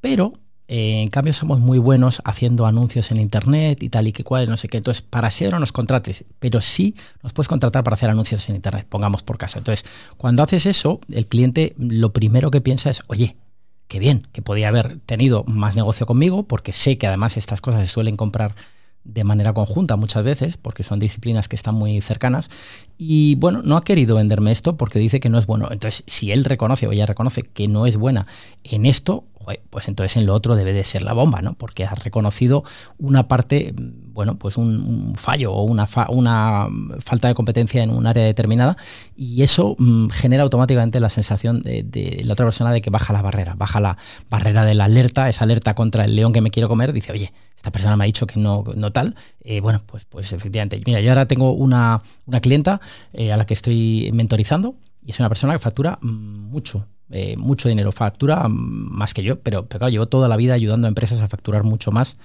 pero 0.00 0.32
eh, 0.66 1.02
en 1.02 1.08
cambio 1.08 1.32
somos 1.32 1.60
muy 1.60 1.78
buenos 1.78 2.20
haciendo 2.24 2.66
anuncios 2.66 3.12
en 3.12 3.20
Internet 3.20 3.80
y 3.84 3.90
tal 3.90 4.08
y 4.08 4.12
que 4.12 4.24
cual, 4.24 4.50
no 4.50 4.56
sé 4.56 4.66
qué. 4.66 4.78
Entonces, 4.78 5.02
para 5.02 5.30
SEO 5.30 5.52
no 5.52 5.60
nos 5.60 5.70
contrates, 5.70 6.24
pero 6.40 6.60
sí 6.60 6.96
nos 7.22 7.32
puedes 7.32 7.46
contratar 7.46 7.84
para 7.84 7.94
hacer 7.94 8.10
anuncios 8.10 8.48
en 8.48 8.56
Internet, 8.56 8.88
pongamos 8.88 9.22
por 9.22 9.38
caso. 9.38 9.58
Entonces, 9.58 9.88
cuando 10.16 10.42
haces 10.42 10.66
eso, 10.66 10.98
el 11.12 11.26
cliente 11.26 11.76
lo 11.78 12.12
primero 12.12 12.50
que 12.50 12.60
piensa 12.60 12.90
es, 12.90 13.02
oye, 13.06 13.36
qué 13.86 14.00
bien, 14.00 14.26
que 14.32 14.42
podía 14.42 14.66
haber 14.66 14.98
tenido 15.06 15.44
más 15.44 15.76
negocio 15.76 16.06
conmigo, 16.06 16.42
porque 16.42 16.72
sé 16.72 16.98
que 16.98 17.06
además 17.06 17.36
estas 17.36 17.60
cosas 17.60 17.82
se 17.82 17.86
suelen 17.86 18.16
comprar 18.16 18.56
de 19.04 19.24
manera 19.24 19.52
conjunta 19.52 19.96
muchas 19.96 20.24
veces, 20.24 20.56
porque 20.56 20.82
son 20.82 20.98
disciplinas 20.98 21.48
que 21.48 21.56
están 21.56 21.74
muy 21.74 22.00
cercanas, 22.00 22.50
y 22.96 23.34
bueno, 23.36 23.62
no 23.62 23.76
ha 23.76 23.84
querido 23.84 24.16
venderme 24.16 24.50
esto 24.50 24.76
porque 24.76 24.98
dice 24.98 25.20
que 25.20 25.28
no 25.28 25.38
es 25.38 25.46
bueno. 25.46 25.68
Entonces, 25.70 26.04
si 26.06 26.32
él 26.32 26.44
reconoce 26.44 26.86
o 26.86 26.92
ella 26.92 27.06
reconoce 27.06 27.42
que 27.42 27.68
no 27.68 27.86
es 27.86 27.96
buena 27.96 28.26
en 28.62 28.86
esto, 28.86 29.24
pues 29.70 29.88
entonces 29.88 30.16
en 30.16 30.26
lo 30.26 30.34
otro 30.34 30.56
debe 30.56 30.72
de 30.72 30.84
ser 30.84 31.02
la 31.02 31.12
bomba, 31.12 31.42
¿no? 31.42 31.54
Porque 31.54 31.84
ha 31.84 31.94
reconocido 31.94 32.64
una 32.98 33.28
parte, 33.28 33.74
bueno, 33.76 34.36
pues 34.38 34.56
un, 34.56 35.14
fallo 35.16 35.52
o 35.52 35.62
una, 35.62 35.86
una 36.08 36.68
falta 37.04 37.28
de 37.28 37.34
competencia 37.34 37.82
en 37.82 37.90
un 37.90 38.06
área 38.06 38.24
determinada 38.24 38.76
y 39.16 39.42
eso 39.42 39.76
mm, 39.78 40.08
genera 40.10 40.42
automáticamente 40.42 41.00
la 41.00 41.10
sensación 41.10 41.62
de, 41.62 42.22
la 42.24 42.32
otra 42.32 42.46
persona 42.46 42.72
de 42.72 42.80
que 42.80 42.90
baja 42.90 43.12
la 43.12 43.22
barrera, 43.22 43.54
baja 43.54 43.80
la 43.80 43.96
barrera 44.30 44.64
de 44.64 44.74
la 44.74 44.84
alerta, 44.84 45.28
esa 45.28 45.44
alerta 45.44 45.74
contra 45.74 46.04
el 46.04 46.16
león 46.16 46.32
que 46.32 46.40
me 46.40 46.50
quiero 46.50 46.68
comer, 46.68 46.92
dice, 46.92 47.12
oye, 47.12 47.32
esta 47.56 47.70
persona 47.70 47.96
me 47.96 48.04
ha 48.04 48.06
dicho 48.06 48.26
que 48.26 48.38
no, 48.38 48.64
no 48.76 48.92
tal, 48.92 49.14
eh, 49.42 49.60
bueno, 49.60 49.82
pues, 49.86 50.04
pues 50.04 50.32
efectivamente, 50.32 50.80
mira, 50.84 51.00
yo 51.00 51.10
ahora 51.10 51.26
tengo 51.26 51.52
una, 51.52 52.02
clienta 52.42 52.80
eh, 53.12 53.32
a 53.32 53.36
la 53.36 53.46
que 53.46 53.54
estoy 53.54 54.10
mentorizando 54.12 54.76
y 55.04 55.12
es 55.12 55.18
una 55.18 55.28
persona 55.28 55.52
que 55.52 55.58
factura 55.58 55.98
mm, 56.00 56.50
mucho, 56.50 56.86
eh, 57.10 57.36
mucho 57.36 57.68
dinero, 57.68 57.92
factura 57.92 58.46
más 58.48 59.14
que 59.14 59.22
yo, 59.22 59.38
pero, 59.40 59.66
pero 59.66 59.80
claro, 59.80 59.90
llevo 59.90 60.06
toda 60.06 60.28
la 60.28 60.36
vida 60.36 60.54
ayudando 60.54 60.86
a 60.86 60.88
empresas 60.88 61.20
a 61.20 61.28
facturar 61.28 61.62
mucho 61.62 61.90
más 61.90 62.16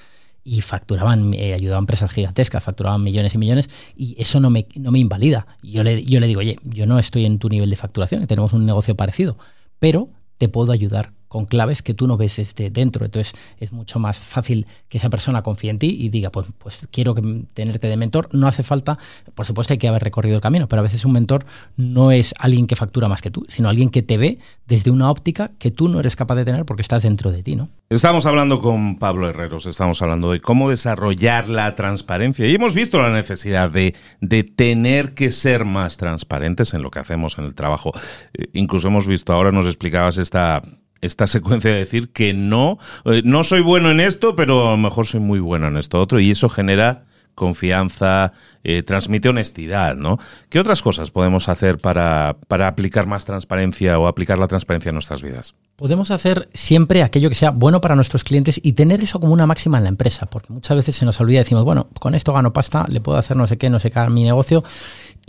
y 0.43 0.62
facturaban, 0.62 1.33
ayudado 1.33 1.75
a 1.75 1.79
empresas 1.79 2.12
gigantescas, 2.12 2.63
facturaban 2.63 3.03
millones 3.03 3.36
y 3.36 3.38
millones 3.38 3.69
y 3.95 4.15
eso 4.19 4.39
no 4.39 4.50
me, 4.50 4.67
no 4.75 4.91
me 4.91 5.00
invalida. 5.00 5.48
Yo 5.62 5.83
le, 5.83 6.03
yo 6.05 6.19
le 6.19 6.27
digo, 6.27 6.39
oye, 6.39 6.57
yo 6.63 6.86
no 6.86 6.98
estoy 6.98 7.25
en 7.25 7.39
tu 7.39 7.50
nivel 7.50 7.69
de 7.69 7.75
facturación, 7.75 8.25
tenemos 8.25 8.53
un 8.53 8.65
negocio 8.65 8.95
parecido, 8.95 9.38
pero 9.79 10.09
te 10.38 10.48
puedo 10.48 10.71
ayudar 10.71 11.12
con 11.29 11.45
claves 11.45 11.81
que 11.81 11.93
tú 11.93 12.07
no 12.07 12.17
ves 12.17 12.39
este 12.39 12.69
dentro. 12.69 13.05
Entonces 13.05 13.33
es 13.59 13.71
mucho 13.71 14.00
más 14.00 14.19
fácil 14.19 14.67
que 14.89 14.98
esa 14.98 15.09
persona 15.09 15.43
confíe 15.43 15.69
en 15.69 15.77
ti 15.77 15.95
y 15.98 16.09
diga, 16.09 16.31
pues, 16.31 16.48
pues 16.57 16.88
quiero 16.91 17.15
que, 17.15 17.45
tenerte 17.53 17.88
de 17.88 17.95
mentor. 17.95 18.27
No 18.33 18.48
hace 18.48 18.63
falta, 18.63 18.98
por 19.36 19.45
supuesto 19.45 19.74
hay 19.74 19.77
que 19.77 19.88
haber 19.88 20.03
recorrido 20.03 20.36
el 20.36 20.41
camino, 20.41 20.67
pero 20.67 20.81
a 20.81 20.83
veces 20.83 21.05
un 21.05 21.13
mentor 21.13 21.45
no 21.77 22.12
es 22.12 22.36
alguien 22.38 22.67
que 22.67 22.75
factura 22.75 23.07
más 23.07 23.21
que 23.21 23.29
tú, 23.29 23.45
sino 23.48 23.69
alguien 23.69 23.89
que 23.89 24.01
te 24.01 24.17
ve 24.17 24.39
desde 24.67 24.91
una 24.91 25.09
óptica 25.09 25.51
que 25.59 25.71
tú 25.71 25.88
no 25.88 26.00
eres 26.00 26.15
capaz 26.15 26.36
de 26.36 26.45
tener 26.45 26.65
porque 26.65 26.81
estás 26.81 27.03
dentro 27.03 27.31
de 27.31 27.43
ti, 27.43 27.55
¿no? 27.55 27.69
Estamos 27.89 28.27
hablando 28.27 28.62
con 28.62 28.98
Pablo 28.98 29.27
Herreros, 29.29 29.65
estamos 29.65 30.01
hablando 30.01 30.31
de 30.31 30.41
cómo 30.41 30.69
desarrollar 30.69 31.50
la 31.50 31.75
transparencia 31.75 32.45
y 32.48 32.53
hemos 32.53 32.75
visto 32.75 33.01
la 33.01 33.12
necesidad 33.12 33.71
de, 33.71 33.95
de 34.21 34.43
tener 34.43 35.15
que 35.15 35.31
ser 35.31 35.65
más 35.65 35.98
transparentes 35.98 36.74
en 36.74 36.83
lo 36.83 36.91
que 36.91 37.00
hacemos 37.00 37.38
en 37.38 37.45
el 37.45 37.55
trabajo. 37.55 37.91
Eh, 38.33 38.48
incluso 38.53 38.89
hemos 38.89 39.07
visto, 39.07 39.33
ahora 39.33 39.51
nos 39.51 39.65
explicabas 39.65 40.17
esta 40.17 40.62
esta 41.01 41.27
secuencia 41.27 41.71
de 41.71 41.77
decir 41.77 42.09
que 42.09 42.33
no, 42.33 42.77
eh, 43.05 43.21
no 43.23 43.43
soy 43.43 43.61
bueno 43.61 43.91
en 43.91 43.99
esto, 43.99 44.35
pero 44.35 44.67
a 44.67 44.71
lo 44.71 44.77
mejor 44.77 45.05
soy 45.05 45.19
muy 45.19 45.39
bueno 45.39 45.67
en 45.67 45.77
esto 45.77 46.01
otro, 46.01 46.19
y 46.19 46.31
eso 46.31 46.49
genera 46.49 47.05
confianza, 47.39 48.33
eh, 48.65 48.83
transmite 48.83 49.29
honestidad, 49.29 49.95
¿no? 49.95 50.19
¿Qué 50.49 50.59
otras 50.59 50.81
cosas 50.81 51.09
podemos 51.09 51.47
hacer 51.47 51.79
para, 51.79 52.35
para, 52.49 52.67
aplicar 52.67 53.07
más 53.07 53.23
transparencia 53.23 53.97
o 53.97 54.07
aplicar 54.07 54.37
la 54.37 54.49
transparencia 54.49 54.89
en 54.89 54.95
nuestras 54.95 55.23
vidas? 55.23 55.55
Podemos 55.77 56.11
hacer 56.11 56.49
siempre 56.53 57.01
aquello 57.01 57.29
que 57.29 57.35
sea 57.35 57.51
bueno 57.51 57.79
para 57.79 57.95
nuestros 57.95 58.25
clientes 58.25 58.59
y 58.61 58.73
tener 58.73 59.01
eso 59.01 59.21
como 59.21 59.31
una 59.31 59.47
máxima 59.47 59.77
en 59.77 59.83
la 59.85 59.89
empresa, 59.89 60.25
porque 60.25 60.51
muchas 60.51 60.75
veces 60.75 60.97
se 60.97 61.05
nos 61.05 61.19
olvida, 61.21 61.39
decimos, 61.39 61.63
bueno, 61.63 61.87
con 62.01 62.13
esto 62.13 62.33
gano 62.33 62.51
pasta, 62.51 62.85
le 62.89 62.99
puedo 62.99 63.17
hacer 63.17 63.37
no 63.37 63.47
sé 63.47 63.57
qué, 63.57 63.69
no 63.69 63.79
sé 63.79 63.89
qué 63.89 63.99
a 63.99 64.09
mi 64.09 64.25
negocio, 64.25 64.65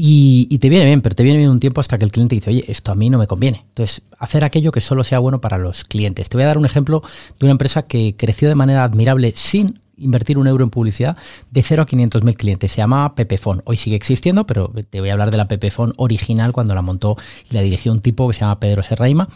y, 0.03 0.59
te 0.61 0.71
viene 0.71 0.87
bien, 0.87 1.03
pero 1.03 1.15
te 1.15 1.23
viene 1.23 1.39
bien 1.39 1.51
un 1.51 1.61
tiempo 1.61 1.79
hasta 1.79 1.99
que 1.99 2.07
el 2.07 2.11
cliente 2.11 2.35
dice, 2.35 2.49
oye, 2.49 2.65
esto 2.69 2.91
a 2.91 2.95
mí 2.95 3.11
no 3.11 3.19
me 3.19 3.27
conviene. 3.27 3.67
Entonces, 3.69 4.01
hacer 4.19 4.45
aquello 4.45 4.73
que 4.73 4.81
solo 4.81 5.05
sea 5.05 5.19
bueno 5.19 5.43
para 5.43 5.59
los 5.59 5.85
clientes. 5.85 6.31
Te 6.31 6.39
voy 6.39 6.45
a 6.45 6.47
dar 6.47 6.57
un 6.57 6.65
ejemplo 6.65 7.03
de 7.39 7.45
una 7.45 7.51
empresa 7.51 7.83
que 7.83 8.17
creció 8.17 8.49
de 8.49 8.55
manera 8.55 8.83
admirable 8.83 9.35
sin 9.37 9.79
invertir 9.99 10.39
un 10.39 10.47
euro 10.47 10.65
en 10.65 10.71
publicidad 10.71 11.19
de 11.51 11.63
0 11.63 11.83
a 11.83 11.87
500 11.87 12.25
mil 12.25 12.35
clientes. 12.35 12.73
Se 12.73 12.79
llamaba 12.79 13.15
Pepefon. 13.15 13.61
Hoy 13.67 13.77
sigue 13.77 13.97
existiendo, 13.97 14.47
pero 14.47 14.73
te 14.89 15.01
voy 15.01 15.11
a 15.11 15.13
hablar 15.13 15.31
de 15.31 15.37
la 15.37 15.49
Pepefon 15.49 15.93
original 15.99 16.53
cuando 16.53 16.75
la 16.75 16.81
montó 16.81 17.19
y 17.51 17.55
la 17.55 17.61
dirigió 17.61 17.93
un 17.93 18.01
tipo 18.01 18.27
que 18.27 18.33
se 18.33 18.41
llama 18.41 18.59
Pedro 18.59 18.83
Serraima. 18.83 19.29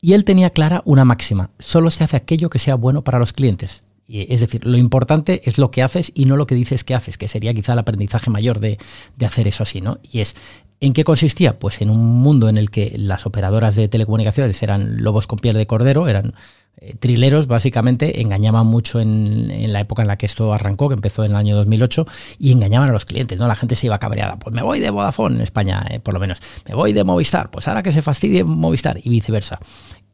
Y 0.00 0.12
él 0.12 0.24
tenía 0.24 0.50
clara 0.50 0.82
una 0.84 1.04
máxima. 1.04 1.50
Solo 1.58 1.90
se 1.90 2.04
hace 2.04 2.16
aquello 2.16 2.50
que 2.50 2.60
sea 2.60 2.76
bueno 2.76 3.02
para 3.02 3.18
los 3.18 3.32
clientes. 3.32 3.83
Es 4.08 4.40
decir, 4.40 4.66
lo 4.66 4.76
importante 4.76 5.40
es 5.44 5.56
lo 5.56 5.70
que 5.70 5.82
haces 5.82 6.12
y 6.14 6.26
no 6.26 6.36
lo 6.36 6.46
que 6.46 6.54
dices 6.54 6.84
que 6.84 6.94
haces, 6.94 7.16
que 7.16 7.28
sería 7.28 7.54
quizá 7.54 7.72
el 7.72 7.78
aprendizaje 7.78 8.30
mayor 8.30 8.60
de, 8.60 8.78
hacer 9.24 9.48
eso 9.48 9.62
así, 9.62 9.80
¿no? 9.80 9.98
Y 10.02 10.20
es, 10.20 10.36
¿en 10.80 10.92
qué 10.92 11.04
consistía? 11.04 11.58
Pues 11.58 11.80
en 11.80 11.88
un 11.88 12.20
mundo 12.20 12.48
en 12.50 12.58
el 12.58 12.70
que 12.70 12.94
las 12.98 13.24
operadoras 13.24 13.76
de 13.76 13.88
telecomunicaciones 13.88 14.62
eran 14.62 15.02
lobos 15.02 15.26
con 15.26 15.38
piel 15.38 15.56
de 15.56 15.66
cordero, 15.66 16.06
eran 16.06 16.34
eh, 16.76 16.94
trileros, 16.98 17.46
básicamente, 17.46 18.20
engañaban 18.20 18.66
mucho 18.66 19.00
en, 19.00 19.72
la 19.72 19.80
época 19.80 20.02
en 20.02 20.08
la 20.08 20.18
que 20.18 20.26
esto 20.26 20.52
arrancó, 20.52 20.88
que 20.88 20.94
empezó 20.94 21.24
en 21.24 21.30
el 21.30 21.36
año 21.36 21.56
2008, 21.56 22.06
y 22.38 22.52
engañaban 22.52 22.90
a 22.90 22.92
los 22.92 23.06
clientes, 23.06 23.38
¿no? 23.38 23.48
La 23.48 23.56
gente 23.56 23.74
se 23.74 23.86
iba 23.86 23.98
cabreada, 23.98 24.38
pues 24.38 24.54
me 24.54 24.62
voy 24.62 24.80
de 24.80 24.90
Vodafone 24.90 25.36
en 25.36 25.40
España, 25.40 25.86
eh, 25.88 26.00
por 26.00 26.12
lo 26.12 26.20
menos, 26.20 26.42
me 26.68 26.74
voy 26.74 26.92
de 26.92 27.04
Movistar, 27.04 27.50
pues 27.50 27.68
ahora 27.68 27.82
que 27.82 27.92
se 27.92 28.02
fastidie 28.02 28.44
Movistar, 28.44 28.98
y 29.02 29.08
viceversa. 29.08 29.60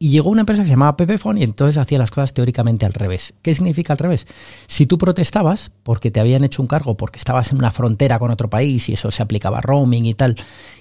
Y 0.01 0.09
llegó 0.09 0.31
una 0.31 0.39
empresa 0.39 0.63
que 0.63 0.65
se 0.65 0.73
llamaba 0.73 0.97
Pepefon 0.97 1.37
y 1.37 1.43
entonces 1.43 1.77
hacía 1.77 1.99
las 1.99 2.09
cosas 2.09 2.33
teóricamente 2.33 2.87
al 2.87 2.93
revés. 2.93 3.35
¿Qué 3.43 3.53
significa 3.53 3.93
al 3.93 3.99
revés? 3.99 4.25
Si 4.65 4.87
tú 4.87 4.97
protestabas 4.97 5.71
porque 5.83 6.09
te 6.09 6.19
habían 6.19 6.43
hecho 6.43 6.63
un 6.63 6.67
cargo, 6.67 6.97
porque 6.97 7.19
estabas 7.19 7.51
en 7.51 7.59
una 7.59 7.69
frontera 7.69 8.17
con 8.17 8.31
otro 8.31 8.49
país 8.49 8.89
y 8.89 8.93
eso 8.93 9.11
se 9.11 9.21
aplicaba 9.21 9.61
roaming 9.61 10.07
y 10.07 10.15
tal, 10.15 10.37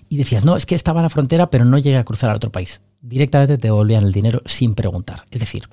y 0.09 0.17
decías, 0.17 0.47
no, 0.47 0.57
es 0.57 0.65
que 0.65 0.75
estaba 0.75 1.01
en 1.01 1.03
la 1.03 1.11
frontera 1.11 1.51
pero 1.51 1.67
no 1.67 1.77
llegué 1.77 1.99
a 1.99 2.05
cruzar 2.05 2.31
al 2.31 2.37
otro 2.37 2.51
país, 2.51 2.81
directamente 3.03 3.59
te 3.59 3.69
devolvían 3.69 4.05
el 4.05 4.13
dinero 4.13 4.41
sin 4.47 4.75
preguntar. 4.75 5.27
Es 5.31 5.41
decir, 5.41 5.69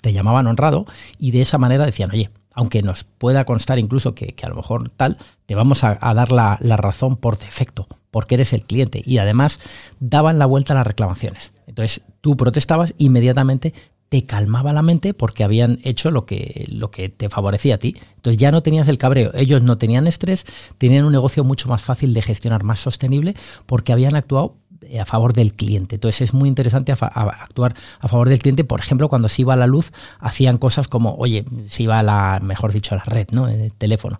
te 0.00 0.12
llamaban 0.12 0.46
honrado 0.46 0.86
y 1.18 1.32
de 1.32 1.40
esa 1.40 1.58
manera 1.58 1.84
decían, 1.84 2.12
oye, 2.12 2.30
aunque 2.52 2.82
nos 2.82 3.02
pueda 3.02 3.44
constar 3.46 3.80
incluso 3.80 4.14
que, 4.14 4.32
a 4.44 4.48
lo 4.48 4.54
mejor 4.54 4.90
tal, 4.90 5.18
te 5.46 5.56
vamos 5.56 5.82
a, 5.82 5.96
dar 6.14 6.30
la, 6.30 6.56
la 6.60 6.76
razón 6.76 7.16
por 7.16 7.36
defecto, 7.36 7.88
porque 8.10 8.36
eres 8.36 8.52
el 8.52 8.62
cliente. 8.62 9.02
Y 9.04 9.18
además 9.18 9.58
daban 9.98 10.38
la 10.38 10.46
vuelta 10.46 10.72
a 10.72 10.76
las 10.76 10.86
reclamaciones. 10.86 11.52
Entonces 11.66 12.02
tú 12.20 12.36
protestabas, 12.36 12.94
inmediatamente 12.98 13.72
te 14.10 14.26
calmaba 14.26 14.72
la 14.72 14.82
mente 14.82 15.14
porque 15.14 15.44
habían 15.44 15.78
hecho 15.84 16.10
lo 16.10 16.26
que, 16.26 16.66
lo 16.68 16.90
que 16.90 17.08
te 17.08 17.28
favorecía 17.28 17.76
a 17.76 17.78
ti. 17.78 17.96
Entonces 18.16 18.38
ya 18.38 18.50
no 18.50 18.62
tenías 18.62 18.88
el 18.88 18.98
cabreo, 18.98 19.30
ellos 19.34 19.62
no 19.62 19.78
tenían 19.78 20.08
estrés, 20.08 20.44
tenían 20.78 21.04
un 21.04 21.12
negocio 21.12 21.44
mucho 21.44 21.68
más 21.68 21.82
fácil 21.82 22.12
de 22.12 22.20
gestionar, 22.20 22.64
más 22.64 22.80
sostenible, 22.80 23.36
porque 23.66 23.92
habían 23.92 24.16
actuado 24.16 24.56
a 24.98 25.04
favor 25.04 25.32
del 25.32 25.54
cliente. 25.54 25.96
Entonces 25.96 26.22
es 26.22 26.34
muy 26.34 26.48
interesante 26.48 26.92
actuar 26.92 27.74
a 28.00 28.08
favor 28.08 28.28
del 28.28 28.38
cliente. 28.38 28.64
Por 28.64 28.80
ejemplo, 28.80 29.08
cuando 29.08 29.28
se 29.28 29.42
iba 29.42 29.54
a 29.54 29.56
la 29.56 29.66
luz, 29.66 29.92
hacían 30.18 30.58
cosas 30.58 30.88
como, 30.88 31.14
oye, 31.16 31.44
se 31.68 31.84
iba 31.84 32.02
la, 32.02 32.40
mejor 32.42 32.72
dicho, 32.72 32.94
la 32.94 33.04
red, 33.04 33.28
¿no? 33.32 33.48
El 33.48 33.72
teléfono. 33.72 34.18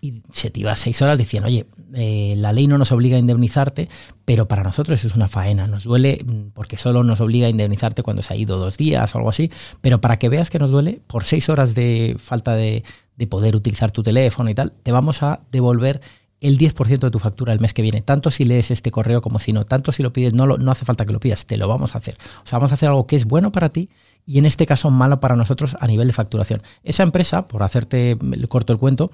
Y 0.00 0.22
se 0.32 0.50
te 0.50 0.60
iba 0.60 0.74
seis 0.76 1.00
horas, 1.02 1.18
decían, 1.18 1.44
oye, 1.44 1.66
eh, 1.94 2.34
la 2.36 2.52
ley 2.52 2.66
no 2.66 2.78
nos 2.78 2.92
obliga 2.92 3.16
a 3.16 3.20
indemnizarte, 3.20 3.88
pero 4.24 4.48
para 4.48 4.62
nosotros 4.62 5.04
es 5.04 5.14
una 5.14 5.28
faena. 5.28 5.66
Nos 5.66 5.84
duele 5.84 6.24
mm, 6.24 6.50
porque 6.54 6.76
solo 6.76 7.02
nos 7.02 7.20
obliga 7.20 7.46
a 7.46 7.50
indemnizarte 7.50 8.02
cuando 8.02 8.22
se 8.22 8.34
ha 8.34 8.36
ido 8.36 8.58
dos 8.58 8.76
días 8.76 9.14
o 9.14 9.18
algo 9.18 9.30
así. 9.30 9.50
Pero 9.80 10.00
para 10.00 10.18
que 10.18 10.28
veas 10.28 10.50
que 10.50 10.58
nos 10.58 10.70
duele, 10.70 11.00
por 11.06 11.24
seis 11.24 11.48
horas 11.48 11.74
de 11.74 12.16
falta 12.18 12.54
de 12.54 12.82
poder 13.30 13.54
utilizar 13.54 13.92
tu 13.92 14.02
teléfono 14.02 14.50
y 14.50 14.54
tal, 14.54 14.72
te 14.82 14.90
vamos 14.90 15.22
a 15.22 15.42
devolver 15.52 16.00
el 16.42 16.58
10% 16.58 16.98
de 16.98 17.10
tu 17.10 17.20
factura 17.20 17.52
el 17.52 17.60
mes 17.60 17.72
que 17.72 17.82
viene, 17.82 18.02
tanto 18.02 18.32
si 18.32 18.44
lees 18.44 18.72
este 18.72 18.90
correo 18.90 19.22
como 19.22 19.38
si 19.38 19.52
no, 19.52 19.64
tanto 19.64 19.92
si 19.92 20.02
lo 20.02 20.12
pides, 20.12 20.34
no, 20.34 20.44
no 20.46 20.70
hace 20.72 20.84
falta 20.84 21.06
que 21.06 21.12
lo 21.12 21.20
pidas, 21.20 21.46
te 21.46 21.56
lo 21.56 21.68
vamos 21.68 21.94
a 21.94 21.98
hacer. 21.98 22.18
O 22.44 22.46
sea, 22.46 22.58
vamos 22.58 22.72
a 22.72 22.74
hacer 22.74 22.88
algo 22.88 23.06
que 23.06 23.14
es 23.14 23.24
bueno 23.24 23.52
para 23.52 23.68
ti 23.68 23.90
y 24.26 24.38
en 24.38 24.46
este 24.46 24.66
caso 24.66 24.90
malo 24.90 25.20
para 25.20 25.36
nosotros 25.36 25.76
a 25.78 25.86
nivel 25.86 26.08
de 26.08 26.12
facturación. 26.12 26.60
Esa 26.82 27.04
empresa, 27.04 27.46
por 27.46 27.62
hacerte 27.62 28.18
el 28.20 28.48
corto 28.48 28.72
el 28.72 28.80
cuento, 28.80 29.12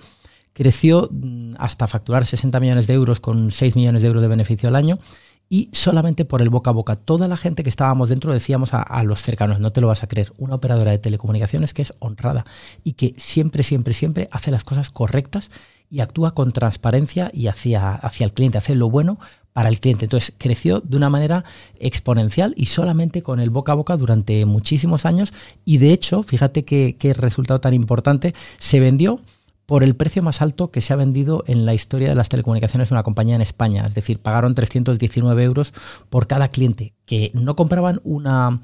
creció 0.55 1.11
mm, 1.13 1.53
hasta 1.59 1.87
facturar 1.87 2.25
60 2.25 2.59
millones 2.61 2.87
de 2.87 2.95
euros 2.95 3.21
con 3.21 3.53
6 3.53 3.77
millones 3.77 4.01
de 4.01 4.09
euros 4.09 4.23
de 4.23 4.29
beneficio 4.29 4.71
al 4.71 4.77
año 4.77 4.99
y 5.51 5.69
solamente 5.73 6.25
por 6.25 6.41
el 6.41 6.49
boca 6.49 6.71
a 6.71 6.73
boca. 6.73 6.97
Toda 6.97 7.27
la 7.29 7.37
gente 7.37 7.63
que 7.63 7.69
estábamos 7.69 8.09
dentro 8.09 8.33
decíamos 8.33 8.73
a, 8.73 8.81
a, 8.81 9.03
los 9.03 9.23
cercanos, 9.23 9.61
no 9.61 9.71
te 9.71 9.83
lo 9.83 9.89
vas 9.89 10.03
a 10.03 10.07
creer, 10.07 10.33
una 10.39 10.55
operadora 10.55 10.93
de 10.93 10.99
telecomunicaciones 10.99 11.75
que 11.75 11.83
es 11.83 11.93
honrada 12.01 12.47
y 12.85 12.93
que 12.93 13.15
siempre, 13.19 13.63
siempre, 13.63 13.93
siempre 13.93 14.29
hace 14.33 14.51
las 14.51 14.65
cosas 14.65 14.91
correctas 14.91 15.51
y 15.91 16.01
actúa 16.01 16.35
con 16.35 16.53
transparencia 16.53 17.31
y 17.33 17.47
hacia, 17.47 17.93
hacia 17.93 18.25
el 18.27 18.33
cliente, 18.33 18.59
hace 18.59 18.75
lo 18.75 18.91
bueno 18.91 19.19
para 19.53 19.69
el 19.69 19.81
cliente. 19.81 20.05
Entonces 20.05 20.35
creció 20.39 20.81
de 20.81 20.97
una 20.97 21.11
manera 21.11 21.45
exponencial 21.79 22.55
y 22.57 22.67
solamente 22.67 23.23
con 23.23 23.41
el 23.41 23.51
boca 23.51 23.73
a 23.73 23.77
boca 23.77 23.97
durante 23.97 24.45
muchísimos 24.45 25.05
años 25.05 25.33
y 25.65 25.79
de 25.79 25.93
hecho, 25.93 26.23
fíjate 26.23 26.65
qué, 26.65 26.97
qué 26.99 27.15
resultado 27.15 27.61
tan 27.61 27.75
importante, 27.75 28.35
se 28.59 28.81
vendió 28.81 29.21
por 29.69 29.85
el 29.85 29.97
precio 29.97 30.23
más 30.23 30.41
alto 30.41 30.71
que 30.71 30.81
se 30.81 30.95
ha 30.95 30.97
vendido 30.97 31.45
en 31.47 31.67
la 31.67 31.75
historia 31.75 32.09
de 32.09 32.15
las 32.15 32.31
telecomunicaciones 32.31 32.89
de 32.89 32.95
una 32.95 33.03
compañía 33.03 33.35
en 33.35 33.43
España. 33.43 33.85
Es 33.85 33.95
decir, 33.95 34.19
pagaron 34.19 34.55
319 34.55 35.45
euros 35.45 35.75
por 36.09 36.27
cada 36.27 36.49
cliente, 36.49 36.95
que 37.05 37.31
no 37.35 37.55
compraban 37.55 38.01
una, 38.03 38.61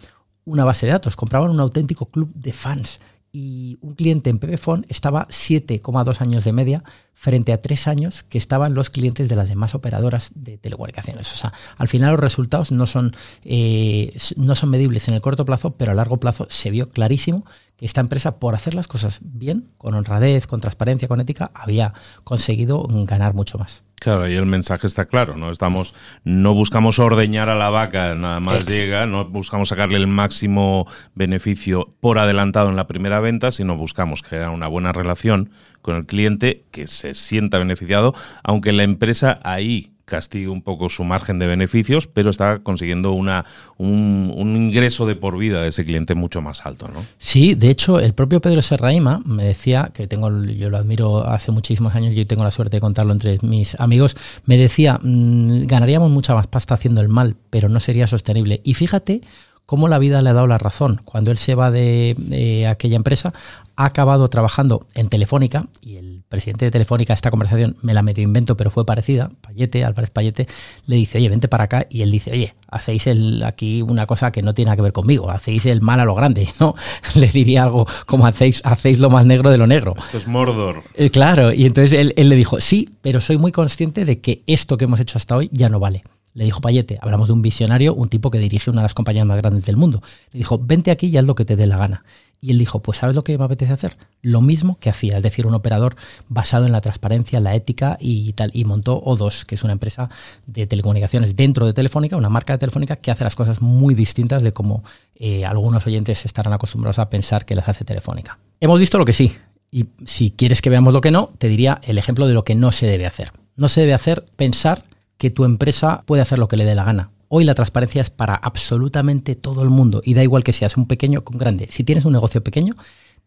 una 0.47 0.65
base 0.65 0.87
de 0.87 0.93
datos, 0.93 1.15
compraban 1.15 1.51
un 1.51 1.61
auténtico 1.61 2.07
club 2.07 2.33
de 2.35 2.55
fans 2.55 3.01
y 3.37 3.79
un 3.81 3.97
cliente 3.97 4.31
en 4.31 4.39
PBFON 4.39 4.87
estaba 4.89 5.27
7,2 5.27 6.21
años 6.21 6.45
de 6.45 6.53
media 6.53 6.85
frente 7.15 7.53
a 7.53 7.61
3 7.61 7.89
años 7.89 8.23
que 8.23 8.39
estaban 8.39 8.75
los 8.75 8.91
clientes 8.91 9.29
de 9.29 9.35
las 9.35 9.49
demás 9.49 9.75
operadoras 9.75 10.31
de 10.37 10.57
telecomunicaciones. 10.57 11.33
O 11.33 11.37
sea, 11.37 11.53
al 11.77 11.89
final 11.89 12.13
los 12.13 12.21
resultados 12.21 12.71
no 12.71 12.87
son, 12.87 13.17
eh, 13.45 14.17
no 14.37 14.55
son 14.55 14.71
medibles 14.71 15.09
en 15.09 15.15
el 15.15 15.21
corto 15.21 15.45
plazo, 15.45 15.73
pero 15.77 15.91
a 15.91 15.95
largo 15.95 16.21
plazo 16.21 16.47
se 16.49 16.71
vio 16.71 16.89
clarísimo 16.89 17.45
esta 17.87 18.01
empresa, 18.01 18.39
por 18.39 18.55
hacer 18.55 18.75
las 18.75 18.89
cosas 18.89 19.21
bien, 19.23 19.69
con 19.77 19.95
honradez, 19.95 20.47
con 20.47 20.61
transparencia, 20.61 21.07
con 21.07 21.21
ética, 21.21 21.51
había 21.55 21.93
conseguido 22.25 22.87
ganar 22.89 23.35
mucho 23.35 23.59
más. 23.59 23.85
Claro, 23.97 24.29
y 24.29 24.35
el 24.35 24.47
mensaje 24.47 24.87
está 24.87 25.07
claro, 25.07 25.37
¿no? 25.37 25.51
Estamos, 25.51 25.95
no 26.25 26.55
buscamos 26.55 26.99
ordeñar 26.99 27.49
a 27.49 27.55
la 27.55 27.71
vaca, 27.71 28.15
nada 28.15 28.41
más 28.41 28.67
llega, 28.67 29.07
no 29.07 29.27
buscamos 29.27 29.69
sacarle 29.69 29.99
el 29.99 30.07
máximo 30.07 30.87
beneficio 31.15 31.95
por 32.01 32.19
adelantado 32.19 32.71
en 32.71 32.77
la 32.77 32.87
primera 32.87 33.21
venta, 33.21 33.53
sino 33.53 33.77
buscamos 33.77 34.23
crear 34.23 34.51
una 34.51 34.69
buena 34.69 34.93
relación 34.93 35.51
con 35.83 35.97
el 35.97 36.07
cliente 36.07 36.65
que 36.71 36.87
se 36.87 37.15
sienta 37.15 37.59
beneficiado, 37.59 38.15
aunque 38.43 38.73
la 38.73 38.83
empresa 38.83 39.41
ahí 39.45 39.94
castigue 40.05 40.49
un 40.49 40.63
poco 40.63 40.89
su 40.89 41.05
margen 41.05 41.39
de 41.39 41.47
beneficios, 41.47 42.07
pero 42.07 42.31
está 42.31 42.59
consiguiendo 42.61 43.13
una, 43.13 43.45
un, 43.79 44.55
ingreso 44.55 45.07
de 45.07 45.17
por 45.17 45.39
vida 45.39 45.63
de 45.63 45.69
ese 45.69 45.85
cliente 45.85 46.15
mucho 46.15 46.43
más 46.43 46.67
alto, 46.67 46.89
¿no? 46.89 47.05
Sí, 47.19 47.55
de 47.55 47.71
hecho, 47.71 48.01
el 48.01 48.13
propio 48.13 48.41
Pedro 48.41 48.63
Serraima 48.63 49.21
me 49.25 49.45
decía, 49.45 49.91
que 49.95 50.07
tengo, 50.07 50.31
yo 50.45 50.71
lo 50.71 50.77
admiro 50.77 51.27
hace 51.27 51.53
muchísimos 51.53 51.95
años, 51.95 52.15
yo 52.15 52.27
tengo 52.27 52.45
la 52.45 52.51
suerte 52.51 52.77
de 52.77 52.81
contarlo 52.81 53.13
entre 53.13 53.39
mis 53.43 53.79
amigos, 53.81 54.17
me 54.45 54.57
decía, 54.57 54.99
mm, 55.03 55.67
ganaríamos 55.67 56.11
mucha 56.11 56.35
más 56.35 56.47
pasta 56.47 56.75
haciendo 56.75 57.01
el 57.01 57.09
mal, 57.09 57.37
pero 57.51 57.69
no 57.69 57.81
sería 57.81 58.07
sostenible. 58.07 58.61
Y 58.65 58.75
fíjate 58.75 59.23
cómo 59.67 59.89
la 59.89 59.99
vida 59.99 60.23
le 60.23 60.31
ha 60.31 60.33
dado 60.35 60.47
la 60.47 60.59
razón. 60.59 61.01
Cuando 61.05 61.31
él 61.31 61.39
se 61.39 61.55
va 61.55 61.71
de, 61.71 62.67
aquella 62.69 62.97
empresa, 62.97 63.33
ha 63.77 63.87
acabado 63.87 64.29
trabajando 64.29 64.87
en 64.95 65.09
Telefónica 65.09 65.67
y 65.81 65.97
el 65.97 66.23
presidente 66.29 66.65
de 66.65 66.71
Telefónica, 66.71 67.13
esta 67.13 67.31
conversación 67.31 67.77
me 67.83 67.95
la 67.95 68.03
medio 68.03 68.23
invento, 68.23 68.57
pero 68.57 68.71
fue 68.71 68.87
parecida, 68.87 69.31
Payete, 69.41 69.85
Álvarez 69.85 70.11
Payete, 70.11 70.47
le 70.87 70.97
dice, 70.97 71.19
oye, 71.19 71.29
vente 71.29 71.49
para 71.49 71.65
acá 71.65 71.87
y 71.89 72.03
él 72.03 72.11
dice, 72.11 72.31
oye, 72.33 72.55
hacéis 72.69 73.07
el, 73.07 73.43
aquí 73.43 73.83
una 73.83 74.07
cosa 74.07 74.31
que 74.31 74.43
no 74.43 74.55
tiene 74.55 74.69
nada 74.69 74.77
que 74.77 74.83
ver 74.83 74.93
conmigo, 74.93 75.31
hacéis 75.31 75.67
el 75.67 75.81
mal 75.81 76.01
a 76.01 76.05
lo 76.05 76.15
grande, 76.15 76.49
¿no? 76.61 76.75
Le 77.15 77.29
diría 77.29 77.65
algo 77.65 77.87
como 78.07 78.27
hacéis, 78.27 78.63
hacéis 78.65 78.99
lo 78.99 79.11
más 79.11 79.27
negro 79.27 79.51
de 79.51 79.59
lo 79.59 79.67
negro. 79.67 79.95
Esto 79.99 80.19
es 80.19 80.29
Mordor. 80.29 80.83
Eh, 80.95 81.11
claro, 81.11 81.53
y 81.53 81.67
entonces 81.67 81.99
él, 81.99 82.13
él 82.17 82.29
le 82.29 82.37
dijo, 82.37 82.61
sí, 82.61 82.91
pero 83.03 83.21
soy 83.21 83.39
muy 83.39 83.53
consciente 83.53 84.05
de 84.05 84.21
que 84.21 84.43
esto 84.47 84.77
que 84.77 84.85
hemos 84.85 85.01
hecho 85.01 85.19
hasta 85.19 85.37
hoy 85.37 85.49
ya 85.53 85.69
no 85.69 85.81
vale 85.81 86.03
le 86.35 86.45
dijo 86.45 86.61
Payete, 86.61 86.99
hablamos 87.01 87.29
de 87.29 87.33
un 87.33 87.43
visionario, 87.43 87.95
un 87.95 88.09
tipo 88.09 88.31
que 88.31 88.39
dirige 88.39 88.71
una 88.71 88.83
de 88.83 88.87
las 88.87 88.95
compañías 88.95 89.25
más 89.25 89.41
grandes 89.41 89.65
del 89.65 89.77
mundo. 89.77 90.03
Le 90.33 90.39
dijo, 90.39 90.59
vente 90.59 90.91
aquí 90.91 91.07
y 91.07 91.17
haz 91.17 91.25
lo 91.25 91.37
que 91.37 91.45
te 91.45 91.57
dé 91.57 91.67
la 91.67 91.79
gana. 91.79 92.05
Y 92.41 92.51
él 92.51 92.59
dijo, 92.59 92.83
pues 92.83 92.99
¿sabes 92.99 93.17
lo 93.17 93.25
que 93.25 93.39
me 93.39 93.45
apetece 93.45 93.73
hacer? 93.73 93.97
Lo 94.21 94.43
mismo 94.43 94.77
que 94.79 94.91
hacía, 94.91 95.17
es 95.17 95.23
decir, 95.23 95.47
un 95.47 95.55
operador 95.55 95.97
basado 96.29 96.67
en 96.67 96.73
la 96.73 96.83
transparencia, 96.83 97.41
la 97.41 97.55
ética 97.55 97.97
y 98.01 98.35
tal. 98.35 98.51
Y 98.53 98.67
montó 98.67 99.03
O2, 99.03 99.47
que 99.47 99.55
es 99.55 99.63
una 99.63 99.73
empresa 99.73 100.11
de 100.47 100.67
telecomunicaciones 100.67 101.37
dentro 101.37 101.65
de 101.65 101.73
Telefónica, 101.73 102.19
una 102.19 102.29
marca 102.29 102.53
de 102.53 102.59
Telefónica 102.59 102.97
que 102.97 103.11
hace 103.11 103.25
las 103.25 103.35
cosas 103.35 103.63
muy 103.63 103.95
distintas 103.95 104.43
de 104.43 104.53
como 104.53 104.85
eh, 105.15 105.47
algunos 105.47 105.87
oyentes 105.87 106.27
estarán 106.27 106.53
acostumbrados 106.53 106.99
a 106.99 107.09
pensar 107.09 107.47
que 107.47 107.55
las 107.55 107.67
hace 107.67 107.85
Telefónica. 107.85 108.39
Hemos 108.61 108.79
visto 108.79 108.99
lo 108.99 109.07
que 109.07 109.15
sí. 109.15 109.33
Y 109.71 109.87
si 110.05 110.31
quieres 110.31 110.61
que 110.61 110.69
veamos 110.69 110.93
lo 110.93 111.01
que 111.01 111.11
no, 111.11 111.31
te 111.39 111.49
diría 111.49 111.81
el 111.85 111.97
ejemplo 111.97 112.27
de 112.27 112.35
lo 112.35 112.45
que 112.45 112.55
no 112.55 112.73
se 112.73 112.87
debe 112.87 113.07
hacer. 113.07 113.33
No 113.57 113.69
se 113.69 113.81
debe 113.81 113.95
hacer 113.95 114.23
pensar 114.37 114.85
que 115.19 115.31
tu 115.31 115.45
empresa 115.45 116.03
puede 116.07 116.23
hacer 116.23 116.39
lo 116.39 116.49
que 116.49 116.57
le 116.57 116.65
dé 116.65 116.75
la 116.75 116.85
gana. 116.85 117.11
Hoy 117.29 117.45
la 117.45 117.55
transparencia 117.55 118.03
es 118.03 118.11
para 118.11 118.35
absolutamente 118.35 119.35
todo 119.35 119.63
el 119.63 119.71
mundo 119.71 120.03
y 120.05 120.15
da 120.15 120.23
igual 120.23 120.45
que 120.45 120.53
seas 120.53 120.77
un 120.77 120.87
pequeño 120.87 121.21
o 121.25 121.31
un 121.31 121.39
grande. 121.39 121.69
Si 121.71 121.83
tienes 121.83 122.05
un 122.05 122.13
negocio 122.13 122.43
pequeño, 122.45 122.75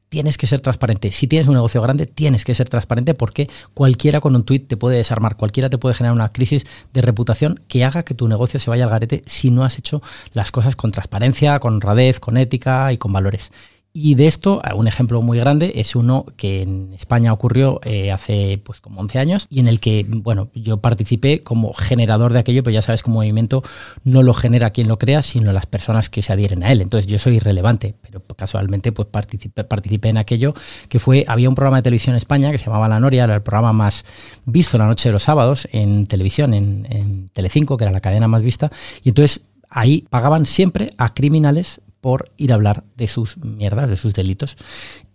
tienes 0.10 0.38
que 0.38 0.47
ser 0.47 0.62
transparente. 0.62 1.12
Si 1.12 1.28
tienes 1.28 1.47
un 1.47 1.56
negocio 1.56 1.82
grande, 1.82 2.06
tienes 2.06 2.45
que 2.45 2.56
ser 2.56 2.69
transparente 2.69 3.13
porque 3.13 3.50
cualquiera 3.73 4.21
con 4.21 4.36
un 4.36 4.43
tweet 4.43 4.62
te 4.62 4.78
puede 4.78 4.97
desarmar, 4.97 5.36
cualquiera 5.36 5.69
te 5.69 5.78
puede 5.78 5.95
generar 5.95 6.15
una 6.15 6.30
crisis 6.30 6.65
de 6.93 7.02
reputación 7.02 7.62
que 7.67 7.84
haga 7.84 8.04
que 8.04 8.13
tu 8.13 8.28
negocio 8.28 8.60
se 8.60 8.69
vaya 8.69 8.86
al 8.86 8.91
garete 8.91 9.23
si 9.26 9.52
no 9.52 9.63
has 9.63 9.78
hecho 9.78 10.02
las 10.34 10.52
cosas 10.52 10.76
con 10.76 10.91
transparencia, 10.91 11.60
con 11.60 11.76
honradez, 11.76 12.19
con 12.19 12.38
ética 12.38 12.93
y 12.93 12.97
con 12.97 13.12
valores. 13.12 13.52
Y 13.99 14.13
de 14.13 14.27
esto, 14.27 14.62
un 14.75 14.88
ejemplo 14.88 15.23
muy 15.23 15.39
grande 15.39 15.71
es 15.77 15.95
uno 15.95 16.27
que 16.36 16.62
en 16.62 16.93
España 16.93 17.33
ocurrió 17.33 17.79
eh, 17.83 18.12
hace 18.12 18.62
pues 18.63 18.79
como 18.79 19.01
11 19.01 19.17
años 19.17 19.47
y 19.49 19.60
en 19.60 19.67
el 19.67 19.79
que, 19.79 20.05
bueno, 20.07 20.49
yo 20.53 20.77
participé 20.77 21.41
como 21.41 21.73
generador 21.73 22.31
de 22.31 22.38
aquello, 22.38 22.62
pero 22.62 22.75
ya 22.75 22.83
sabes 22.83 23.01
que 23.01 23.10
un 23.10 23.15
movimiento 23.15 23.63
no 24.03 24.21
lo 24.21 24.36
genera 24.36 24.69
quien 24.69 24.88
lo 24.88 24.99
crea, 24.99 25.23
sino 25.23 25.51
las 25.51 25.65
personas 25.65 26.12
que 26.12 26.21
se 26.21 26.31
adhieren 26.31 26.63
a 26.63 26.71
él. 26.71 26.81
Entonces 26.81 27.07
yo 27.10 27.17
soy 27.17 27.38
irrelevante, 27.38 27.95
pero 28.03 28.21
casualmente 28.36 28.91
pues 28.91 29.07
participé, 29.07 29.63
participé 29.63 30.10
en 30.10 30.17
aquello 30.17 30.53
que 30.89 30.99
fue, 30.99 31.25
había 31.27 31.49
un 31.49 31.55
programa 31.55 31.77
de 31.77 31.83
televisión 31.83 32.13
en 32.13 32.17
España 32.17 32.51
que 32.51 32.60
se 32.60 32.65
llamaba 32.65 32.88
La 32.88 32.99
Noria, 32.99 33.23
era 33.23 33.33
el 33.33 33.41
programa 33.41 33.73
más 33.73 34.05
visto 34.45 34.77
la 34.77 34.86
noche 34.86 35.10
de 35.10 35.13
los 35.13 35.23
sábados 35.23 35.67
en 35.71 36.05
televisión, 36.05 36.53
en, 36.53 36.86
en 36.91 37.29
Telecinco, 37.29 37.77
que 37.77 37.86
era 37.86 37.91
la 37.91 38.01
cadena 38.01 38.27
más 38.27 38.43
vista, 38.43 38.71
y 39.03 39.10
entonces 39.10 39.41
ahí 39.69 40.05
pagaban 40.12 40.45
siempre 40.45 40.91
a 40.99 41.15
criminales 41.15 41.81
por 42.01 42.31
ir 42.38 42.51
a 42.51 42.55
hablar 42.55 42.83
de 42.95 43.07
sus 43.07 43.38
mierdas, 43.38 43.89
de 43.89 43.97
sus 43.97 44.13
delitos. 44.13 44.55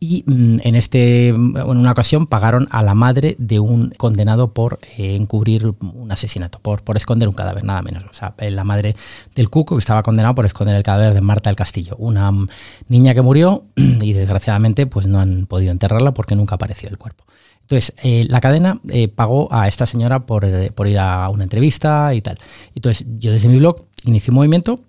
Y 0.01 0.25
mm, 0.27 0.59
en, 0.63 0.75
este, 0.75 1.29
en 1.29 1.57
una 1.57 1.93
ocasión 1.93 2.27
pagaron 2.27 2.67
a 2.71 2.83
la 2.83 2.95
madre 2.95 3.37
de 3.39 3.61
un 3.61 3.91
condenado 3.91 4.53
por 4.53 4.79
eh, 4.97 5.15
encubrir 5.15 5.75
un 5.81 6.11
asesinato, 6.11 6.59
por, 6.59 6.83
por 6.83 6.97
esconder 6.97 7.29
un 7.29 7.35
cadáver, 7.35 7.65
nada 7.65 7.83
menos. 7.83 8.05
O 8.05 8.13
sea, 8.13 8.35
la 8.39 8.65
madre 8.65 8.97
del 9.35 9.49
Cuco 9.49 9.77
que 9.77 9.81
estaba 9.81 10.03
condenado 10.03 10.35
por 10.35 10.45
esconder 10.45 10.77
el 10.77 10.83
cadáver 10.83 11.15
de 11.15 11.21
Marta 11.21 11.51
del 11.51 11.57
Castillo, 11.57 11.95
una 11.99 12.31
mm, 12.31 12.49
niña 12.89 13.15
que 13.15 13.23
murió 13.23 13.65
y 13.77 14.13
desgraciadamente 14.13 14.87
pues 14.87 15.07
no 15.07 15.21
han 15.21 15.47
podido 15.47 15.71
enterrarla 15.71 16.13
porque 16.13 16.35
nunca 16.35 16.57
apareció 16.57 16.89
el 16.89 16.99
cuerpo. 16.99 17.25
Entonces, 17.63 17.95
eh, 18.03 18.27
la 18.29 18.41
cadena 18.41 18.81
eh, 18.89 19.07
pagó 19.09 19.49
a 19.53 19.69
esta 19.69 19.87
señora 19.87 20.27
por, 20.27 20.73
por 20.75 20.89
ir 20.89 20.99
a 20.99 21.29
una 21.29 21.45
entrevista 21.45 22.13
y 22.13 22.21
tal. 22.21 22.39
Entonces, 22.75 23.07
yo 23.19 23.31
desde 23.31 23.49
mi 23.49 23.59
blog 23.59 23.87
inicié 24.05 24.31
un 24.31 24.35
movimiento 24.35 24.81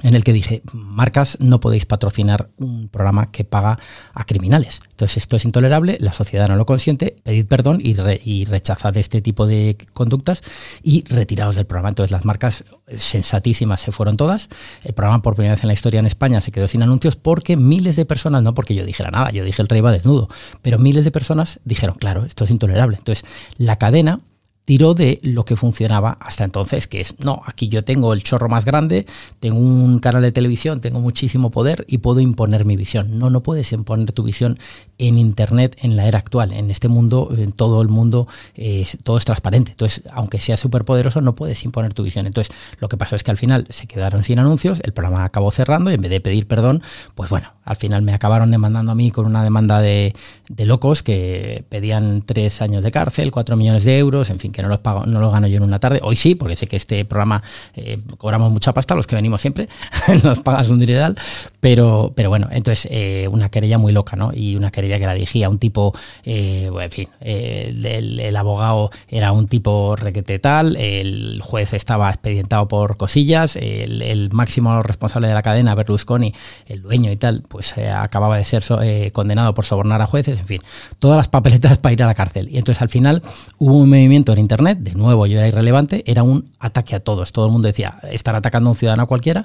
en 0.00 0.14
el 0.14 0.24
que 0.24 0.32
dije, 0.32 0.62
marcas, 0.72 1.36
no 1.38 1.60
podéis 1.60 1.84
patrocinar 1.84 2.48
un 2.56 2.88
programa 2.88 3.30
que 3.30 3.44
paga 3.44 3.78
a 4.14 4.24
criminales. 4.24 4.80
Entonces 4.90 5.18
esto 5.18 5.36
es 5.36 5.44
intolerable, 5.44 5.98
la 6.00 6.14
sociedad 6.14 6.48
no 6.48 6.56
lo 6.56 6.64
consiente, 6.64 7.14
pedid 7.22 7.46
perdón 7.46 7.80
y, 7.82 7.94
y 8.24 8.44
rechazad 8.46 8.96
este 8.96 9.20
tipo 9.20 9.46
de 9.46 9.76
conductas 9.92 10.42
y 10.82 11.04
retiraos 11.04 11.56
del 11.56 11.66
programa. 11.66 11.90
Entonces 11.90 12.10
las 12.10 12.24
marcas 12.24 12.64
sensatísimas 12.96 13.80
se 13.80 13.92
fueron 13.92 14.16
todas. 14.16 14.48
El 14.82 14.94
programa 14.94 15.22
por 15.22 15.34
primera 15.34 15.54
vez 15.54 15.62
en 15.62 15.68
la 15.68 15.74
historia 15.74 16.00
en 16.00 16.06
España 16.06 16.40
se 16.40 16.52
quedó 16.52 16.68
sin 16.68 16.82
anuncios 16.82 17.16
porque 17.16 17.56
miles 17.56 17.96
de 17.96 18.06
personas, 18.06 18.42
no 18.42 18.54
porque 18.54 18.74
yo 18.74 18.86
dijera 18.86 19.10
nada, 19.10 19.30
yo 19.30 19.44
dije 19.44 19.60
el 19.60 19.68
rey 19.68 19.82
va 19.82 19.92
desnudo, 19.92 20.30
pero 20.62 20.78
miles 20.78 21.04
de 21.04 21.10
personas 21.10 21.60
dijeron, 21.64 21.96
claro, 21.96 22.24
esto 22.24 22.44
es 22.44 22.50
intolerable. 22.50 22.96
Entonces 22.96 23.26
la 23.58 23.76
cadena 23.76 24.20
tiró 24.64 24.94
de 24.94 25.18
lo 25.22 25.44
que 25.44 25.56
funcionaba 25.56 26.16
hasta 26.20 26.44
entonces, 26.44 26.86
que 26.86 27.00
es, 27.00 27.14
no, 27.18 27.42
aquí 27.46 27.68
yo 27.68 27.84
tengo 27.84 28.12
el 28.12 28.22
chorro 28.22 28.48
más 28.48 28.64
grande, 28.64 29.06
tengo 29.40 29.58
un 29.58 29.98
canal 29.98 30.22
de 30.22 30.32
televisión, 30.32 30.80
tengo 30.80 31.00
muchísimo 31.00 31.50
poder 31.50 31.84
y 31.88 31.98
puedo 31.98 32.20
imponer 32.20 32.64
mi 32.64 32.76
visión. 32.76 33.18
No, 33.18 33.30
no 33.30 33.42
puedes 33.42 33.72
imponer 33.72 34.12
tu 34.12 34.22
visión 34.22 34.58
en 34.98 35.18
Internet 35.18 35.76
en 35.82 35.96
la 35.96 36.06
era 36.06 36.18
actual. 36.18 36.52
En 36.52 36.70
este 36.70 36.88
mundo, 36.88 37.30
en 37.36 37.52
todo 37.52 37.82
el 37.82 37.88
mundo, 37.88 38.28
eh, 38.54 38.86
todo 39.02 39.18
es 39.18 39.24
transparente. 39.24 39.72
Entonces, 39.72 40.04
aunque 40.12 40.40
sea 40.40 40.56
súper 40.56 40.84
poderoso, 40.84 41.20
no 41.20 41.34
puedes 41.34 41.64
imponer 41.64 41.92
tu 41.94 42.02
visión. 42.02 42.26
Entonces, 42.26 42.54
lo 42.78 42.88
que 42.88 42.96
pasó 42.96 43.16
es 43.16 43.24
que 43.24 43.30
al 43.30 43.36
final 43.36 43.66
se 43.70 43.86
quedaron 43.86 44.22
sin 44.22 44.38
anuncios, 44.38 44.80
el 44.84 44.92
programa 44.92 45.24
acabó 45.24 45.50
cerrando 45.50 45.90
y 45.90 45.94
en 45.94 46.00
vez 46.00 46.10
de 46.10 46.20
pedir 46.20 46.46
perdón, 46.46 46.82
pues 47.14 47.30
bueno, 47.30 47.52
al 47.64 47.76
final 47.76 48.02
me 48.02 48.12
acabaron 48.12 48.50
demandando 48.50 48.92
a 48.92 48.94
mí 48.94 49.10
con 49.10 49.26
una 49.26 49.44
demanda 49.44 49.80
de, 49.80 50.14
de 50.48 50.66
locos 50.66 51.02
que 51.02 51.64
pedían 51.68 52.22
tres 52.22 52.60
años 52.60 52.82
de 52.82 52.90
cárcel, 52.90 53.30
cuatro 53.30 53.56
millones 53.56 53.84
de 53.84 53.98
euros, 53.98 54.30
en 54.30 54.38
fin, 54.38 54.52
que 54.52 54.62
no 54.62 54.68
los 54.68 54.78
pago, 54.78 55.06
no 55.06 55.20
los 55.20 55.32
gano 55.32 55.46
yo 55.46 55.56
en 55.56 55.62
una 55.62 55.78
tarde. 55.78 56.00
Hoy 56.02 56.16
sí, 56.16 56.34
porque 56.34 56.56
sé 56.56 56.66
que 56.66 56.76
este 56.76 57.04
programa 57.04 57.42
eh, 57.74 57.98
cobramos 58.18 58.52
mucha 58.52 58.72
pasta, 58.74 58.94
los 58.94 59.06
que 59.06 59.14
venimos 59.14 59.40
siempre, 59.40 59.68
nos 60.24 60.40
pagas 60.40 60.68
un 60.68 60.80
dineral, 60.80 61.16
pero, 61.60 62.12
pero 62.14 62.28
bueno, 62.28 62.48
entonces 62.50 62.88
eh, 62.90 63.28
una 63.30 63.48
querella 63.48 63.78
muy 63.78 63.92
loca, 63.92 64.16
¿no? 64.16 64.32
Y 64.34 64.56
una 64.56 64.70
querella 64.70 64.98
que 64.98 65.06
la 65.06 65.14
dirigía 65.14 65.48
un 65.48 65.58
tipo, 65.58 65.94
eh, 66.24 66.68
bueno, 66.70 66.84
en 66.84 66.90
fin, 66.90 67.08
el, 67.20 68.36
abogado 68.36 68.90
era 69.08 69.30
un 69.30 69.46
tipo 69.46 69.94
requete 69.94 70.38
tal, 70.38 70.74
el 70.76 71.40
juez 71.42 71.74
estaba 71.74 72.08
expedientado 72.10 72.66
por 72.66 72.96
cosillas, 72.96 73.56
el, 73.56 74.02
el 74.02 74.30
máximo 74.32 74.82
responsable 74.82 75.28
de 75.28 75.34
la 75.34 75.42
cadena, 75.42 75.74
Berlusconi, 75.74 76.34
el 76.66 76.82
dueño 76.82 77.12
y 77.12 77.16
tal, 77.16 77.42
pues 77.52 77.74
acababa 77.76 78.38
de 78.38 78.46
ser 78.46 78.64
condenado 79.12 79.52
por 79.52 79.66
sobornar 79.66 80.00
a 80.00 80.06
jueces, 80.06 80.38
en 80.38 80.46
fin, 80.46 80.62
todas 80.98 81.18
las 81.18 81.28
papeletas 81.28 81.76
para 81.82 81.92
ir 81.92 82.02
a 82.02 82.06
la 82.06 82.14
cárcel. 82.14 82.48
Y 82.48 82.56
entonces 82.56 82.80
al 82.80 82.88
final 82.88 83.22
hubo 83.58 83.76
un 83.76 83.90
movimiento 83.90 84.32
en 84.32 84.38
Internet, 84.38 84.78
de 84.78 84.94
nuevo 84.94 85.26
yo 85.26 85.36
era 85.38 85.46
irrelevante, 85.46 86.02
era 86.06 86.22
un 86.22 86.50
ataque 86.58 86.94
a 86.94 87.00
todos. 87.00 87.32
Todo 87.32 87.44
el 87.44 87.52
mundo 87.52 87.68
decía, 87.68 87.98
estar 88.10 88.34
atacando 88.34 88.70
a 88.70 88.72
un 88.72 88.76
ciudadano 88.76 89.06
cualquiera 89.06 89.44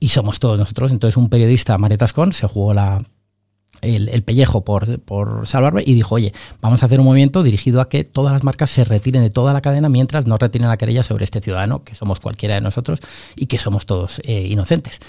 y 0.00 0.08
somos 0.08 0.40
todos 0.40 0.58
nosotros. 0.58 0.92
Entonces 0.92 1.18
un 1.18 1.28
periodista, 1.28 1.76
Maretascon, 1.76 2.32
se 2.32 2.46
jugó 2.46 2.72
la, 2.72 3.02
el, 3.82 4.22
pellejo 4.22 4.64
por, 4.64 4.98
por, 5.00 5.46
salvarme 5.46 5.82
y 5.84 5.92
dijo, 5.92 6.14
oye, 6.14 6.32
vamos 6.62 6.82
a 6.82 6.86
hacer 6.86 7.00
un 7.00 7.06
movimiento 7.06 7.42
dirigido 7.42 7.82
a 7.82 7.90
que 7.90 8.04
todas 8.04 8.32
las 8.32 8.44
marcas 8.44 8.70
se 8.70 8.84
retiren 8.84 9.22
de 9.22 9.30
toda 9.30 9.52
la 9.52 9.60
cadena 9.60 9.90
mientras 9.90 10.26
no 10.26 10.38
retiren 10.38 10.68
la 10.68 10.78
querella 10.78 11.02
sobre 11.02 11.24
este 11.24 11.42
ciudadano, 11.42 11.84
que 11.84 11.94
somos 11.94 12.18
cualquiera 12.18 12.54
de 12.54 12.62
nosotros 12.62 13.00
y 13.36 13.46
que 13.46 13.58
somos 13.58 13.84
todos 13.84 14.22
eh, 14.24 14.46
inocentes. 14.48 15.00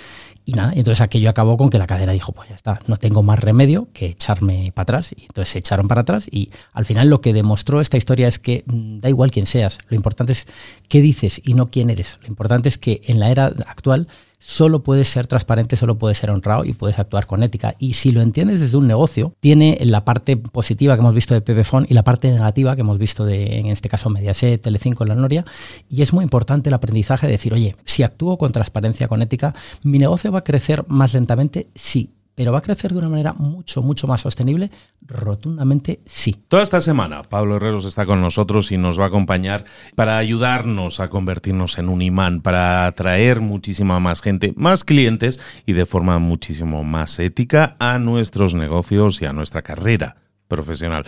Y 0.46 0.54
nada, 0.54 0.74
entonces 0.76 1.00
aquello 1.02 1.30
acabó 1.30 1.56
con 1.56 1.70
que 1.70 1.78
la 1.78 1.88
cadena 1.88 2.12
dijo, 2.12 2.34
pues 2.34 2.50
ya 2.50 2.56
está, 2.56 2.80
no 2.88 2.98
tengo 2.98 3.24
más 3.24 3.40
remedio 3.40 3.88
que 3.94 4.08
echarme 4.08 4.72
para 4.74 4.84
atrás. 4.84 5.14
Y 5.18 5.24
entonces 5.24 5.54
se 5.54 5.60
echaron 5.60 5.88
para 5.88 6.02
atrás 6.02 6.28
y 6.30 6.50
al 6.74 6.86
final 6.86 7.10
lo 7.10 7.22
que 7.22 7.34
demostró 7.34 7.80
esta 7.80 7.98
historia 7.98 8.28
es 8.28 8.40
que 8.40 8.64
mm, 8.66 9.00
da 9.00 9.10
igual 9.10 9.32
quién 9.32 9.46
seas, 9.46 9.78
lo 9.88 9.96
importante 9.96 10.34
es 10.34 10.48
qué 10.90 11.02
dices 11.02 11.42
y 11.44 11.54
no 11.54 11.72
quién 11.72 11.90
eres. 11.90 12.20
Lo 12.22 12.28
importante 12.28 12.68
es 12.68 12.78
que 12.78 13.02
en 13.06 13.20
la 13.20 13.32
era 13.32 13.46
actual 13.68 14.08
solo 14.46 14.84
puedes 14.84 15.08
ser 15.08 15.28
transparente, 15.28 15.76
solo 15.76 15.98
puedes 15.98 16.18
ser 16.18 16.30
honrado 16.30 16.66
y 16.66 16.74
puedes 16.74 17.00
actuar 17.00 17.28
con 17.28 17.44
ética. 17.44 17.76
Y 17.80 17.94
si 17.94 18.12
lo 18.12 18.22
entiendes 18.22 18.60
desde 18.60 18.78
un 18.78 18.88
negocio, 18.88 19.34
tiene 19.40 19.78
la 19.82 20.06
parte 20.06 20.38
positiva 20.38 20.96
que 20.96 21.02
hemos 21.02 21.14
visto 21.14 21.34
de 21.34 21.42
Pepefon 21.42 21.86
y 21.90 21.94
la 21.94 22.04
parte 22.04 22.32
negativa 22.32 22.76
que 22.76 22.82
hemos 22.82 22.98
visto 22.98 23.26
de, 23.26 23.60
en 23.60 23.68
este 23.68 23.90
caso, 23.90 24.10
Mediaset, 24.10 24.62
Telecinco, 24.62 25.06
La 25.06 25.16
Noria. 25.16 25.46
Y 25.90 26.02
es 26.02 26.14
muy 26.14 26.24
importante 26.24 26.70
el 26.70 26.76
aprendizaje 26.76 27.28
de 27.28 27.34
decir, 27.34 27.54
oye, 27.54 27.76
si 27.86 28.04
actúo 28.04 28.38
con 28.38 28.52
transparencia, 28.52 29.08
con 29.08 29.22
ética, 29.22 29.56
¿mi 29.84 29.98
negocio 29.98 30.32
va 30.32 30.40
a 30.40 30.44
crecer 30.44 30.84
más 30.88 31.14
lentamente? 31.14 31.68
Sí 31.76 32.12
pero 32.36 32.52
va 32.52 32.60
a 32.60 32.62
crecer 32.62 32.92
de 32.92 33.00
una 33.00 33.10
manera 33.10 33.34
mucho, 33.34 33.82
mucho 33.82 34.08
más 34.08 34.22
sostenible? 34.22 34.72
Rotundamente 35.02 36.02
sí. 36.06 36.36
Toda 36.48 36.64
esta 36.64 36.82
semana 36.82 37.24
Pablo 37.24 37.58
Herreros 37.58 37.86
está 37.86 38.06
con 38.06 38.22
nosotros 38.22 38.72
y 38.72 38.78
nos 38.78 39.00
va 39.00 39.06
a 39.06 39.08
acompañar 39.08 39.66
para 39.96 40.18
ayudarnos 40.18 41.00
a 41.00 41.10
convertirnos 41.10 41.78
en 41.78 41.90
un 41.90 42.02
imán, 42.02 42.42
para 42.42 42.86
atraer 42.86 43.42
muchísima 43.42 44.00
más 44.00 44.22
gente, 44.22 44.54
más 44.56 44.84
clientes 44.84 45.40
y 45.66 45.74
de 45.74 45.86
forma 45.86 46.20
muchísimo 46.20 46.84
más 46.84 47.20
ética 47.20 47.76
a 47.80 48.00
nuestros 48.00 48.56
negocios 48.56 49.22
y 49.22 49.26
a 49.26 49.34
nuestra 49.34 49.62
carrera 49.62 50.18
profesional. 50.48 51.06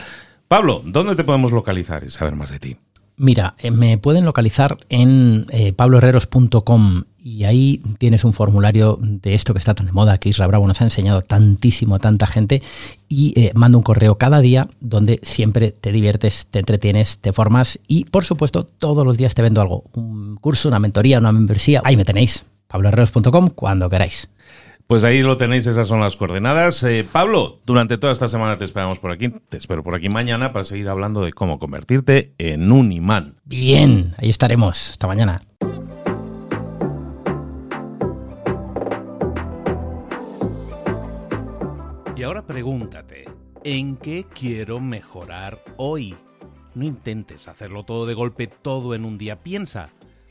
Pablo, 0.48 0.82
¿dónde 0.86 1.16
te 1.16 1.24
podemos 1.24 1.52
localizar 1.52 2.04
y 2.04 2.10
saber 2.10 2.36
más 2.36 2.52
de 2.52 2.60
ti? 2.60 2.78
Mira, 3.18 3.56
eh, 3.60 3.72
me 3.72 3.98
pueden 3.98 4.26
localizar 4.26 4.78
en 4.90 5.46
eh, 5.50 5.72
pabloherreros.com 5.72 7.04
y 7.24 7.46
ahí 7.46 7.82
tienes 7.98 8.26
un 8.26 8.34
formulario 8.34 9.00
de 9.02 9.34
esto 9.34 9.54
que 9.54 9.60
está 9.60 9.74
tan 9.74 9.86
de 9.86 9.94
moda, 9.94 10.18
que 10.18 10.30
Isra 10.30 10.48
Bravo 10.48 10.68
nos 10.68 10.82
ha 10.82 10.84
enseñado 10.84 11.22
tantísimo 11.22 11.96
a 11.96 12.00
tanta 12.00 12.28
gente 12.28 12.62
y 13.08 13.34
eh, 13.40 13.52
mando 13.56 13.78
un 13.78 13.84
correo 13.84 14.18
cada 14.18 14.42
día 14.42 14.68
donde 14.82 15.20
siempre 15.24 15.72
te 15.72 15.94
diviertes, 15.94 16.48
te 16.52 16.60
entretienes, 16.60 17.20
te 17.20 17.32
formas 17.32 17.80
y 17.88 18.04
por 18.06 18.26
supuesto 18.26 18.66
todos 18.66 19.06
los 19.06 19.18
días 19.18 19.34
te 19.34 19.42
vendo 19.42 19.62
algo, 19.62 19.86
un 19.94 20.36
curso, 20.36 20.68
una 20.68 20.80
mentoría, 20.80 21.20
una 21.20 21.32
membresía, 21.32 21.82
ahí 21.86 21.96
me 21.96 22.06
tenéis, 22.06 22.46
pabloherreros.com 22.68 23.50
cuando 23.50 23.90
queráis. 23.90 24.28
Pues 24.88 25.04
ahí 25.04 25.24
lo 25.24 25.36
tenéis, 25.36 25.66
esas 25.66 25.88
son 25.88 26.00
las 26.00 26.16
coordenadas. 26.16 26.84
Eh, 26.84 27.04
Pablo, 27.12 27.60
durante 27.66 27.98
toda 27.98 28.14
esta 28.14 28.28
semana 28.28 28.60
te 28.60 28.66
esperamos 28.66 29.00
por 29.00 29.12
aquí, 29.12 29.30
te 29.50 29.58
espero 29.58 29.82
por 29.84 29.96
aquí 29.96 30.10
mañana 30.10 30.54
para 30.54 30.64
seguir 30.64 30.90
hablando 30.90 31.24
de 31.24 31.34
cómo 31.34 31.58
convertirte 31.58 32.36
en 32.38 32.72
un 32.72 32.92
imán. 32.92 33.38
Bien, 33.46 34.14
ahí 34.18 34.30
estaremos. 34.30 34.92
Hasta 34.92 35.08
mañana. 35.08 35.42
Y 42.16 42.24
ahora 42.24 42.44
pregúntate, 42.44 43.26
¿en 43.64 43.98
qué 43.98 44.26
quiero 44.32 44.80
mejorar 44.80 45.64
hoy? 45.78 46.16
No 46.76 46.86
intentes 46.86 47.48
hacerlo 47.48 47.84
todo 47.84 48.06
de 48.06 48.14
golpe, 48.14 48.46
todo 48.48 48.94
en 48.94 49.04
un 49.04 49.18
día. 49.18 49.40
Piensa. 49.40 49.90